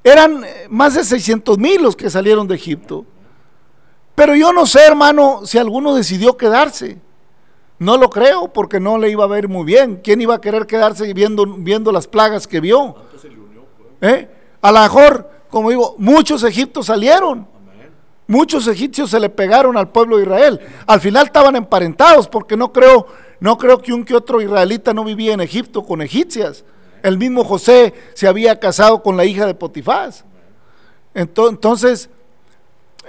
Eran 0.01 0.45
más 0.69 0.95
de 0.95 1.03
600 1.03 1.57
mil 1.57 1.83
los 1.83 1.97
que 1.97 2.09
salieron 2.09 2.47
de 2.47 2.55
Egipto. 2.55 3.05
Pero 4.15 4.33
yo 4.33 4.53
no 4.53 4.65
sé, 4.65 4.79
hermano, 4.85 5.45
si 5.45 5.57
alguno 5.57 5.93
decidió 5.93 6.37
quedarse. 6.37 6.99
No 7.79 7.97
lo 7.97 8.09
creo 8.09 8.47
porque 8.47 8.79
no 8.79 8.97
le 8.97 9.09
iba 9.09 9.25
a 9.25 9.27
ver 9.27 9.49
muy 9.49 9.65
bien. 9.65 9.99
¿Quién 10.01 10.21
iba 10.21 10.35
a 10.35 10.41
querer 10.41 10.65
quedarse 10.65 11.13
viendo, 11.13 11.45
viendo 11.45 11.91
las 11.91 12.07
plagas 12.07 12.47
que 12.47 12.61
vio? 12.61 12.95
A 14.61 14.71
lo 14.71 14.79
mejor, 14.79 15.29
como 15.49 15.69
digo, 15.69 15.95
muchos 15.97 16.45
egipcios 16.45 16.85
salieron. 16.85 17.50
Muchos 18.31 18.65
egipcios 18.67 19.09
se 19.09 19.19
le 19.19 19.27
pegaron 19.27 19.75
al 19.75 19.89
pueblo 19.89 20.15
de 20.15 20.23
Israel. 20.23 20.61
Al 20.87 21.01
final 21.01 21.25
estaban 21.25 21.57
emparentados 21.57 22.29
porque 22.29 22.55
no 22.55 22.71
creo, 22.71 23.05
no 23.41 23.57
creo 23.57 23.81
que 23.81 23.91
un 23.91 24.05
que 24.05 24.15
otro 24.15 24.41
israelita 24.41 24.93
no 24.93 25.03
vivía 25.03 25.33
en 25.33 25.41
Egipto 25.41 25.83
con 25.83 26.01
egipcias. 26.01 26.63
El 27.03 27.17
mismo 27.17 27.43
José 27.43 27.93
se 28.13 28.29
había 28.29 28.57
casado 28.57 29.03
con 29.03 29.17
la 29.17 29.25
hija 29.25 29.45
de 29.45 29.53
Potifás. 29.53 30.23
Entonces, 31.13 32.09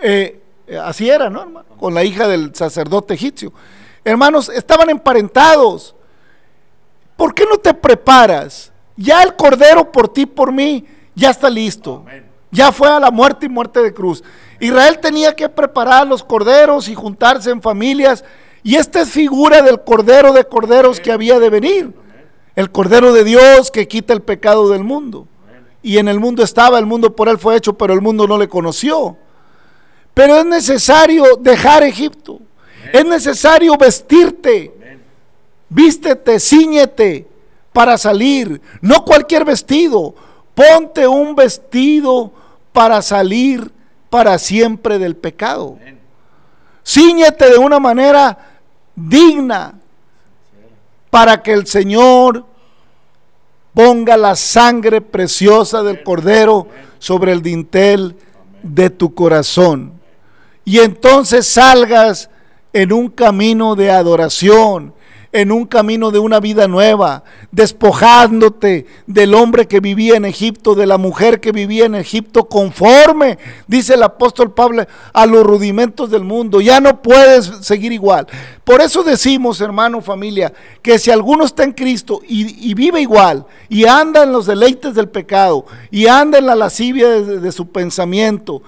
eh, 0.02 0.42
así 0.82 1.08
era, 1.08 1.30
¿no, 1.30 1.42
hermano? 1.42 1.68
Con 1.78 1.94
la 1.94 2.02
hija 2.02 2.26
del 2.26 2.52
sacerdote 2.52 3.14
egipcio. 3.14 3.52
Hermanos, 4.04 4.48
estaban 4.48 4.90
emparentados. 4.90 5.94
¿Por 7.16 7.32
qué 7.32 7.44
no 7.48 7.58
te 7.58 7.72
preparas? 7.72 8.72
Ya 8.96 9.22
el 9.22 9.36
cordero 9.36 9.92
por 9.92 10.08
ti, 10.08 10.26
por 10.26 10.50
mí, 10.50 10.84
ya 11.14 11.30
está 11.30 11.48
listo. 11.48 12.04
Ya 12.50 12.72
fue 12.72 12.88
a 12.88 12.98
la 12.98 13.12
muerte 13.12 13.46
y 13.46 13.48
muerte 13.48 13.80
de 13.80 13.94
cruz. 13.94 14.24
Israel 14.62 15.00
tenía 15.00 15.34
que 15.34 15.48
preparar 15.48 16.06
los 16.06 16.22
corderos 16.22 16.88
y 16.88 16.94
juntarse 16.94 17.50
en 17.50 17.60
familias. 17.60 18.24
Y 18.62 18.76
esta 18.76 19.00
es 19.00 19.10
figura 19.10 19.60
del 19.60 19.82
cordero 19.82 20.32
de 20.32 20.44
corderos 20.44 21.00
que 21.00 21.10
había 21.10 21.40
de 21.40 21.50
venir. 21.50 21.92
El 22.54 22.70
cordero 22.70 23.12
de 23.12 23.24
Dios 23.24 23.72
que 23.72 23.88
quita 23.88 24.12
el 24.12 24.22
pecado 24.22 24.68
del 24.68 24.84
mundo. 24.84 25.26
Y 25.82 25.98
en 25.98 26.06
el 26.06 26.20
mundo 26.20 26.44
estaba, 26.44 26.78
el 26.78 26.86
mundo 26.86 27.16
por 27.16 27.28
él 27.28 27.38
fue 27.38 27.56
hecho, 27.56 27.72
pero 27.72 27.92
el 27.92 28.00
mundo 28.00 28.28
no 28.28 28.38
le 28.38 28.46
conoció. 28.46 29.16
Pero 30.14 30.36
es 30.36 30.46
necesario 30.46 31.24
dejar 31.40 31.82
Egipto. 31.82 32.38
Es 32.92 33.04
necesario 33.04 33.76
vestirte. 33.76 34.72
Vístete, 35.68 36.38
ciñete 36.38 37.26
para 37.72 37.98
salir. 37.98 38.62
No 38.80 39.04
cualquier 39.04 39.44
vestido. 39.44 40.14
Ponte 40.54 41.08
un 41.08 41.34
vestido 41.34 42.30
para 42.72 43.02
salir 43.02 43.81
para 44.12 44.36
siempre 44.36 44.98
del 44.98 45.16
pecado. 45.16 45.78
Cíñete 46.86 47.48
de 47.48 47.56
una 47.56 47.80
manera 47.80 48.60
digna 48.94 49.72
para 51.08 51.42
que 51.42 51.54
el 51.54 51.66
Señor 51.66 52.44
ponga 53.72 54.18
la 54.18 54.36
sangre 54.36 55.00
preciosa 55.00 55.82
del 55.82 56.02
Cordero 56.02 56.68
sobre 56.98 57.32
el 57.32 57.40
dintel 57.40 58.14
de 58.62 58.90
tu 58.90 59.14
corazón. 59.14 59.94
Y 60.62 60.80
entonces 60.80 61.46
salgas 61.46 62.28
en 62.74 62.92
un 62.92 63.08
camino 63.08 63.76
de 63.76 63.92
adoración, 63.92 64.92
en 65.32 65.50
un 65.50 65.64
camino 65.64 66.10
de 66.10 66.18
una 66.18 66.40
vida 66.40 66.68
nueva, 66.68 67.24
despojándote 67.50 68.86
del 69.06 69.34
hombre 69.34 69.66
que 69.66 69.80
vivía 69.80 70.16
en 70.16 70.26
Egipto, 70.26 70.74
de 70.74 70.86
la 70.86 70.98
mujer 70.98 71.40
que 71.40 71.52
vivía 71.52 71.86
en 71.86 71.94
Egipto, 71.94 72.44
conforme, 72.44 73.38
dice 73.66 73.94
el 73.94 74.02
apóstol 74.02 74.52
Pablo, 74.52 74.86
a 75.12 75.26
los 75.26 75.42
rudimentos 75.44 76.10
del 76.10 76.22
mundo. 76.22 76.60
Ya 76.60 76.80
no 76.80 77.00
puedes 77.00 77.46
seguir 77.62 77.92
igual. 77.92 78.26
Por 78.62 78.82
eso 78.82 79.02
decimos, 79.02 79.60
hermano, 79.62 80.02
familia, 80.02 80.52
que 80.82 80.98
si 80.98 81.10
alguno 81.10 81.44
está 81.44 81.64
en 81.64 81.72
Cristo 81.72 82.20
y, 82.28 82.74
vive 82.74 83.00
igual, 83.00 83.46
y 83.70 83.86
anda 83.86 84.24
en 84.24 84.32
los 84.32 84.46
deleites 84.46 84.94
del 84.94 85.08
pecado, 85.08 85.64
y 85.90 86.06
anda 86.06 86.38
en 86.38 86.46
la 86.46 86.54
lascivia 86.54 87.08
de 87.08 87.52
su 87.52 87.68
pensamiento, 87.68 88.62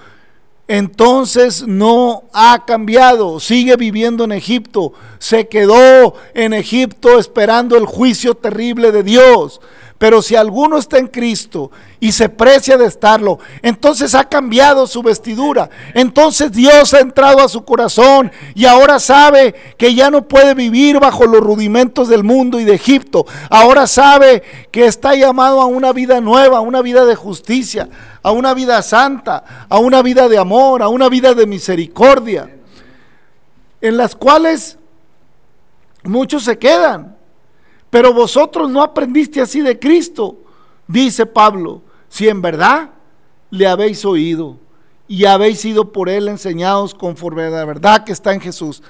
entonces 0.67 1.67
no 1.67 2.23
ha 2.33 2.65
cambiado, 2.65 3.39
sigue 3.39 3.75
viviendo 3.75 4.23
en 4.23 4.31
Egipto, 4.31 4.93
se 5.19 5.47
quedó 5.47 6.15
en 6.33 6.53
Egipto 6.53 7.19
esperando 7.19 7.77
el 7.77 7.85
juicio 7.85 8.35
terrible 8.35 8.91
de 8.91 9.03
Dios. 9.03 9.61
Pero 9.97 10.21
si 10.21 10.35
alguno 10.35 10.77
está 10.77 10.97
en 10.97 11.07
Cristo 11.07 11.71
y 12.01 12.11
se 12.11 12.27
precia 12.27 12.77
de 12.77 12.85
estarlo, 12.85 13.39
entonces 13.61 14.13
ha 14.13 14.25
cambiado 14.25 14.87
su 14.87 15.01
vestidura. 15.01 15.69
Entonces 15.93 16.51
Dios 16.51 16.93
ha 16.93 16.99
entrado 16.99 17.39
a 17.39 17.47
su 17.47 17.63
corazón 17.63 18.29
y 18.55 18.65
ahora 18.65 18.99
sabe 18.99 19.55
que 19.77 19.95
ya 19.95 20.11
no 20.11 20.27
puede 20.27 20.53
vivir 20.53 20.99
bajo 20.99 21.25
los 21.25 21.39
rudimentos 21.39 22.09
del 22.09 22.25
mundo 22.25 22.59
y 22.59 22.65
de 22.65 22.73
Egipto. 22.73 23.25
Ahora 23.49 23.87
sabe 23.87 24.43
que 24.69 24.85
está 24.85 25.15
llamado 25.15 25.61
a 25.61 25.65
una 25.65 25.93
vida 25.93 26.19
nueva, 26.19 26.57
a 26.57 26.61
una 26.61 26.81
vida 26.81 27.05
de 27.05 27.15
justicia, 27.15 27.87
a 28.21 28.31
una 28.31 28.53
vida 28.53 28.81
santa, 28.81 29.67
a 29.69 29.79
una 29.79 30.01
vida 30.01 30.27
de 30.27 30.37
amor, 30.37 30.83
a 30.83 30.89
una 30.89 31.07
vida 31.07 31.33
de 31.33 31.47
misericordia, 31.47 32.53
en 33.79 33.95
las 33.95 34.13
cuales 34.13 34.77
muchos 36.03 36.43
se 36.43 36.57
quedan 36.57 37.14
pero 37.89 38.13
vosotros 38.13 38.69
no 38.69 38.81
aprendiste 38.81 39.41
así 39.41 39.61
de 39.61 39.79
Cristo, 39.79 40.37
dice 40.87 41.25
Pablo, 41.25 41.81
si 42.09 42.27
en 42.27 42.41
verdad 42.41 42.91
le 43.49 43.67
habéis 43.67 44.03
oído 44.05 44.57
y 45.07 45.25
habéis 45.25 45.59
sido 45.59 45.91
por 45.91 46.09
él 46.09 46.27
enseñados 46.27 46.93
conforme 46.93 47.43
a 47.43 47.49
la 47.49 47.65
verdad 47.65 48.03
que 48.03 48.11
está 48.11 48.33
en 48.33 48.41
Jesús. 48.41 48.81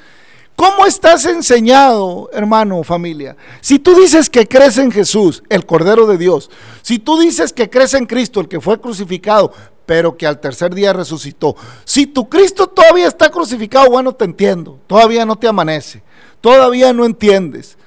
¿Cómo 0.55 0.85
estás 0.85 1.25
enseñado, 1.25 2.29
hermano, 2.31 2.81
familia? 2.83 3.35
Si 3.59 3.77
tú 3.77 3.93
dices 3.93 4.29
que 4.29 4.47
crees 4.47 4.77
en 4.77 4.89
Jesús, 4.89 5.43
el 5.49 5.65
Cordero 5.65 6.07
de 6.07 6.17
Dios, 6.17 6.49
si 6.81 6.97
tú 6.97 7.19
dices 7.19 7.51
que 7.51 7.69
crees 7.69 7.93
en 7.93 8.05
Cristo, 8.05 8.39
el 8.39 8.47
que 8.47 8.61
fue 8.61 8.79
crucificado, 8.79 9.51
pero 9.85 10.15
que 10.15 10.25
al 10.25 10.39
tercer 10.39 10.73
día 10.73 10.93
resucitó, 10.93 11.57
si 11.83 12.07
tu 12.07 12.29
Cristo 12.29 12.67
todavía 12.67 13.07
está 13.07 13.29
crucificado, 13.29 13.89
bueno, 13.89 14.13
te 14.13 14.23
entiendo, 14.23 14.79
todavía 14.87 15.25
no 15.25 15.35
te 15.35 15.47
amanece, 15.47 16.01
todavía 16.39 16.93
no 16.93 17.03
entiendes. 17.03 17.77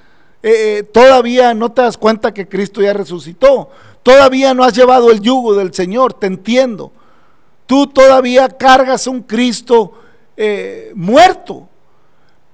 Eh, 0.43 0.79
eh, 0.79 0.83
todavía 0.85 1.53
no 1.53 1.73
te 1.73 1.83
das 1.83 1.99
cuenta 1.99 2.33
que 2.33 2.49
Cristo 2.49 2.81
ya 2.81 2.93
resucitó. 2.93 3.71
Todavía 4.03 4.55
no 4.55 4.65
has 4.65 4.73
llevado 4.75 5.11
el 5.11 5.21
yugo 5.21 5.55
del 5.55 5.75
Señor, 5.75 6.15
te 6.15 6.27
entiendo. 6.27 6.93
Tú 7.67 7.87
todavía 7.87 8.49
cargas 8.49 9.07
un 9.07 9.23
Cristo 9.23 9.93
eh, 10.37 10.93
muerto. 10.95 11.69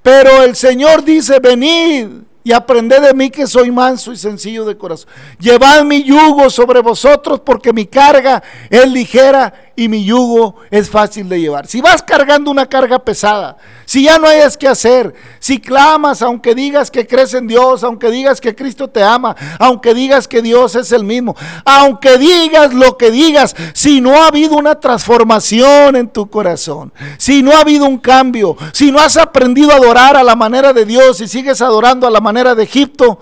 Pero 0.02 0.42
el 0.42 0.56
Señor 0.56 1.04
dice, 1.04 1.38
venid 1.38 2.08
y 2.42 2.52
aprended 2.52 3.00
de 3.00 3.14
mí 3.14 3.30
que 3.30 3.46
soy 3.46 3.70
manso 3.70 4.12
y 4.12 4.16
sencillo 4.16 4.64
de 4.64 4.76
corazón. 4.76 5.08
Llevad 5.38 5.84
mi 5.84 6.02
yugo 6.02 6.50
sobre 6.50 6.80
vosotros 6.80 7.40
porque 7.40 7.72
mi 7.72 7.86
carga 7.86 8.42
es 8.68 8.86
ligera 8.90 9.63
y 9.76 9.88
mi 9.88 10.04
yugo 10.04 10.56
es 10.70 10.88
fácil 10.88 11.28
de 11.28 11.40
llevar. 11.40 11.66
Si 11.66 11.80
vas 11.80 12.02
cargando 12.02 12.50
una 12.50 12.66
carga 12.66 12.98
pesada, 12.98 13.56
si 13.84 14.04
ya 14.04 14.18
no 14.18 14.26
hayas 14.26 14.56
que 14.56 14.68
hacer, 14.68 15.14
si 15.38 15.60
clamas, 15.60 16.22
aunque 16.22 16.54
digas 16.54 16.90
que 16.90 17.06
crees 17.06 17.34
en 17.34 17.46
Dios, 17.46 17.84
aunque 17.84 18.10
digas 18.10 18.40
que 18.40 18.54
Cristo 18.54 18.88
te 18.88 19.02
ama, 19.02 19.36
aunque 19.58 19.94
digas 19.94 20.28
que 20.28 20.42
Dios 20.42 20.74
es 20.76 20.92
el 20.92 21.04
mismo, 21.04 21.36
aunque 21.64 22.18
digas 22.18 22.72
lo 22.72 22.96
que 22.96 23.10
digas, 23.10 23.54
si 23.72 24.00
no 24.00 24.14
ha 24.14 24.28
habido 24.28 24.56
una 24.56 24.78
transformación 24.80 25.96
en 25.96 26.08
tu 26.08 26.28
corazón, 26.28 26.92
si 27.18 27.42
no 27.42 27.52
ha 27.52 27.60
habido 27.60 27.86
un 27.86 27.98
cambio, 27.98 28.56
si 28.72 28.92
no 28.92 28.98
has 28.98 29.16
aprendido 29.16 29.72
a 29.72 29.76
adorar 29.76 30.16
a 30.16 30.22
la 30.22 30.36
manera 30.36 30.72
de 30.72 30.84
Dios 30.84 31.20
y 31.20 31.28
sigues 31.28 31.60
adorando 31.60 32.06
a 32.06 32.10
la 32.10 32.20
manera 32.20 32.54
de 32.54 32.62
Egipto, 32.62 33.18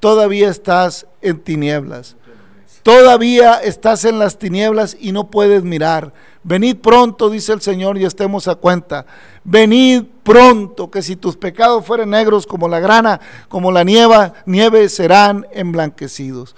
todavía 0.00 0.48
estás 0.48 1.06
en 1.20 1.40
tinieblas. 1.40 2.16
Todavía 2.86 3.54
estás 3.54 4.04
en 4.04 4.20
las 4.20 4.38
tinieblas 4.38 4.96
y 5.00 5.10
no 5.10 5.28
puedes 5.28 5.64
mirar. 5.64 6.12
Venid 6.44 6.76
pronto, 6.76 7.28
dice 7.28 7.52
el 7.52 7.60
Señor, 7.60 7.98
y 7.98 8.04
estemos 8.04 8.46
a 8.46 8.54
cuenta. 8.54 9.06
Venid 9.42 10.04
pronto, 10.22 10.88
que 10.88 11.02
si 11.02 11.16
tus 11.16 11.36
pecados 11.36 11.84
fueren 11.84 12.10
negros 12.10 12.46
como 12.46 12.68
la 12.68 12.78
grana, 12.78 13.20
como 13.48 13.72
la 13.72 13.82
nieve, 13.82 14.30
nieve 14.44 14.88
serán 14.88 15.48
emblanquecidos. 15.50 16.54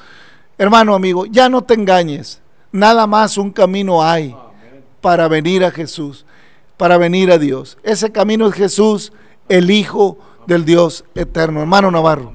Hermano 0.59 0.95
amigo, 0.95 1.25
ya 1.25 1.49
no 1.49 1.65
te 1.65 1.73
engañes. 1.73 2.43
Nada 2.73 3.07
más 3.07 3.39
un 3.39 3.51
camino 3.51 4.05
hay 4.05 4.37
para 5.01 5.29
venir 5.29 5.65
a 5.65 5.71
Jesús, 5.71 6.27
para 6.77 6.99
venir 6.99 7.33
a 7.33 7.39
Dios. 7.39 7.79
Ese 7.83 8.13
camino 8.13 8.47
es 8.49 8.55
Jesús, 8.55 9.15
el 9.49 9.71
Hijo 9.71 10.19
del 10.47 10.67
Dios 10.67 11.07
eterno. 11.15 11.61
Hermano 11.61 11.91
Navarro. 11.91 12.35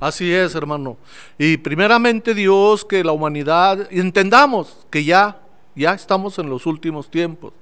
Así 0.00 0.32
es, 0.32 0.54
hermano. 0.54 0.96
Y 1.38 1.56
primeramente 1.56 2.34
Dios, 2.34 2.84
que 2.84 3.02
la 3.02 3.12
humanidad, 3.12 3.88
entendamos 3.90 4.86
que 4.90 5.04
ya, 5.04 5.40
ya 5.74 5.94
estamos 5.94 6.38
en 6.38 6.48
los 6.50 6.66
últimos 6.66 7.10
tiempos. 7.10 7.52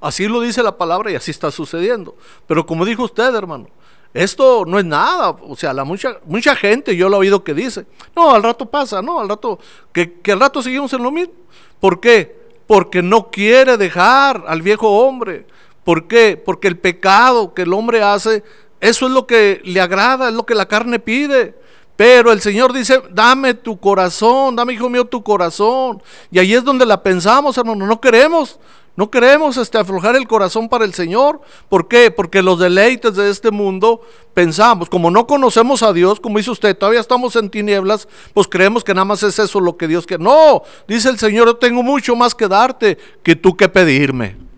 Así 0.00 0.26
lo 0.26 0.40
dice 0.40 0.62
la 0.62 0.76
palabra 0.76 1.10
y 1.10 1.14
así 1.14 1.30
está 1.30 1.50
sucediendo. 1.50 2.16
Pero 2.46 2.64
como 2.64 2.84
dijo 2.84 3.04
usted, 3.04 3.34
hermano, 3.34 3.68
esto 4.14 4.64
no 4.66 4.78
es 4.78 4.84
nada. 4.84 5.30
O 5.30 5.54
sea, 5.56 5.72
la 5.72 5.84
mucha, 5.84 6.18
mucha 6.24 6.56
gente, 6.56 6.96
yo 6.96 7.08
lo 7.08 7.16
he 7.16 7.20
oído 7.20 7.44
que 7.44 7.54
dice, 7.54 7.86
no, 8.16 8.34
al 8.34 8.42
rato 8.42 8.66
pasa, 8.66 9.02
no, 9.02 9.20
al 9.20 9.28
rato, 9.28 9.58
que, 9.92 10.20
que 10.20 10.32
al 10.32 10.40
rato 10.40 10.62
seguimos 10.62 10.92
en 10.92 11.02
lo 11.02 11.10
mismo. 11.10 11.34
¿Por 11.78 12.00
qué? 12.00 12.38
Porque 12.66 13.02
no 13.02 13.30
quiere 13.30 13.76
dejar 13.76 14.44
al 14.46 14.62
viejo 14.62 14.88
hombre. 14.88 15.46
¿Por 15.84 16.06
qué? 16.06 16.40
Porque 16.42 16.68
el 16.68 16.78
pecado 16.78 17.52
que 17.52 17.62
el 17.62 17.72
hombre 17.72 18.02
hace 18.02 18.42
eso 18.80 19.06
es 19.06 19.12
lo 19.12 19.26
que 19.26 19.60
le 19.64 19.80
agrada, 19.80 20.28
es 20.28 20.34
lo 20.34 20.46
que 20.46 20.54
la 20.54 20.66
carne 20.66 20.98
pide. 20.98 21.54
Pero 21.96 22.32
el 22.32 22.40
Señor 22.40 22.72
dice, 22.72 23.02
dame 23.10 23.52
tu 23.52 23.78
corazón, 23.78 24.56
dame, 24.56 24.72
hijo 24.72 24.88
mío, 24.88 25.04
tu 25.04 25.22
corazón. 25.22 26.02
Y 26.30 26.38
ahí 26.38 26.54
es 26.54 26.64
donde 26.64 26.86
la 26.86 27.02
pensamos, 27.02 27.58
hermano. 27.58 27.86
No 27.86 28.00
queremos, 28.00 28.58
no 28.96 29.10
queremos 29.10 29.58
este, 29.58 29.76
aflojar 29.76 30.16
el 30.16 30.26
corazón 30.26 30.70
para 30.70 30.86
el 30.86 30.94
Señor. 30.94 31.42
¿Por 31.68 31.88
qué? 31.88 32.10
Porque 32.10 32.40
los 32.40 32.58
deleites 32.58 33.16
de 33.16 33.28
este 33.28 33.50
mundo 33.50 34.00
pensamos, 34.32 34.88
como 34.88 35.10
no 35.10 35.26
conocemos 35.26 35.82
a 35.82 35.92
Dios, 35.92 36.20
como 36.20 36.38
dice 36.38 36.50
usted, 36.50 36.74
todavía 36.74 37.00
estamos 37.00 37.36
en 37.36 37.50
tinieblas, 37.50 38.08
pues 38.32 38.48
creemos 38.48 38.82
que 38.82 38.94
nada 38.94 39.04
más 39.04 39.22
es 39.22 39.38
eso 39.38 39.60
lo 39.60 39.76
que 39.76 39.86
Dios 39.86 40.06
quiere. 40.06 40.24
No, 40.24 40.62
dice 40.88 41.10
el 41.10 41.18
Señor, 41.18 41.48
yo 41.48 41.56
tengo 41.56 41.82
mucho 41.82 42.16
más 42.16 42.34
que 42.34 42.48
darte 42.48 42.96
que 43.22 43.36
tú 43.36 43.58
que 43.58 43.68
pedirme. 43.68 44.49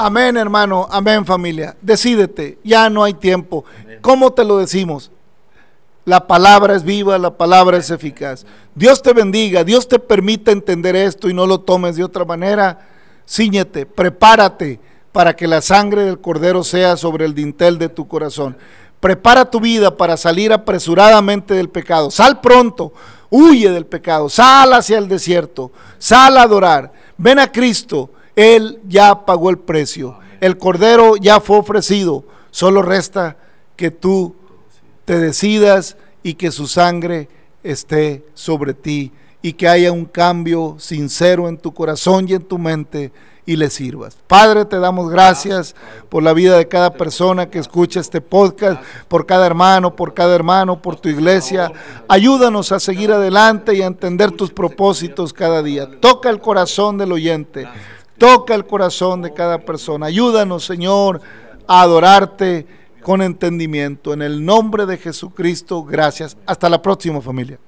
Amén, 0.00 0.36
hermano. 0.36 0.86
Amén, 0.92 1.26
familia. 1.26 1.76
Decídete. 1.82 2.56
Ya 2.62 2.88
no 2.88 3.02
hay 3.02 3.14
tiempo. 3.14 3.64
¿Cómo 4.00 4.32
te 4.32 4.44
lo 4.44 4.58
decimos? 4.58 5.10
La 6.04 6.28
palabra 6.28 6.76
es 6.76 6.84
viva, 6.84 7.18
la 7.18 7.36
palabra 7.36 7.78
es 7.78 7.90
eficaz. 7.90 8.46
Dios 8.76 9.02
te 9.02 9.12
bendiga, 9.12 9.64
Dios 9.64 9.88
te 9.88 9.98
permite 9.98 10.52
entender 10.52 10.94
esto 10.94 11.28
y 11.28 11.34
no 11.34 11.48
lo 11.48 11.58
tomes 11.58 11.96
de 11.96 12.04
otra 12.04 12.24
manera. 12.24 12.78
Cíñete, 13.28 13.86
prepárate 13.86 14.78
para 15.10 15.34
que 15.34 15.48
la 15.48 15.60
sangre 15.60 16.04
del 16.04 16.20
cordero 16.20 16.62
sea 16.62 16.96
sobre 16.96 17.24
el 17.24 17.34
dintel 17.34 17.76
de 17.76 17.88
tu 17.88 18.06
corazón. 18.06 18.56
Prepara 19.00 19.50
tu 19.50 19.58
vida 19.58 19.96
para 19.96 20.16
salir 20.16 20.52
apresuradamente 20.52 21.54
del 21.54 21.70
pecado. 21.70 22.12
Sal 22.12 22.40
pronto, 22.40 22.92
huye 23.30 23.72
del 23.72 23.84
pecado, 23.84 24.28
sal 24.28 24.74
hacia 24.74 24.96
el 24.96 25.08
desierto, 25.08 25.72
sal 25.98 26.38
a 26.38 26.42
adorar. 26.42 26.92
Ven 27.16 27.40
a 27.40 27.50
Cristo 27.50 28.10
él 28.38 28.78
ya 28.86 29.26
pagó 29.26 29.50
el 29.50 29.58
precio. 29.58 30.16
El 30.40 30.58
cordero 30.58 31.16
ya 31.16 31.40
fue 31.40 31.58
ofrecido. 31.58 32.22
Solo 32.52 32.82
resta 32.82 33.36
que 33.74 33.90
tú 33.90 34.36
te 35.04 35.18
decidas 35.18 35.96
y 36.22 36.34
que 36.34 36.52
su 36.52 36.68
sangre 36.68 37.28
esté 37.64 38.24
sobre 38.34 38.74
ti 38.74 39.10
y 39.42 39.54
que 39.54 39.66
haya 39.66 39.90
un 39.90 40.04
cambio 40.04 40.76
sincero 40.78 41.48
en 41.48 41.58
tu 41.58 41.74
corazón 41.74 42.26
y 42.28 42.34
en 42.34 42.42
tu 42.42 42.58
mente 42.58 43.10
y 43.44 43.56
le 43.56 43.70
sirvas. 43.70 44.16
Padre, 44.28 44.66
te 44.66 44.78
damos 44.78 45.10
gracias 45.10 45.74
por 46.08 46.22
la 46.22 46.32
vida 46.32 46.56
de 46.58 46.68
cada 46.68 46.92
persona 46.92 47.50
que 47.50 47.58
escucha 47.58 47.98
este 47.98 48.20
podcast, 48.20 48.80
por 49.08 49.26
cada 49.26 49.46
hermano, 49.46 49.96
por 49.96 50.14
cada 50.14 50.36
hermano, 50.36 50.80
por 50.80 50.94
tu 50.94 51.08
iglesia. 51.08 51.72
Ayúdanos 52.08 52.70
a 52.70 52.78
seguir 52.78 53.10
adelante 53.10 53.74
y 53.74 53.82
a 53.82 53.86
entender 53.86 54.30
tus 54.30 54.52
propósitos 54.52 55.32
cada 55.32 55.60
día. 55.62 55.88
Toca 55.98 56.30
el 56.30 56.40
corazón 56.40 56.98
del 56.98 57.10
oyente. 57.10 57.66
Toca 58.18 58.54
el 58.54 58.66
corazón 58.66 59.22
de 59.22 59.32
cada 59.32 59.58
persona. 59.60 60.06
Ayúdanos, 60.06 60.64
Señor, 60.64 61.20
a 61.66 61.82
adorarte 61.82 62.66
con 63.02 63.22
entendimiento. 63.22 64.12
En 64.12 64.22
el 64.22 64.44
nombre 64.44 64.86
de 64.86 64.98
Jesucristo, 64.98 65.84
gracias. 65.84 66.36
Hasta 66.44 66.68
la 66.68 66.82
próxima 66.82 67.20
familia. 67.20 67.58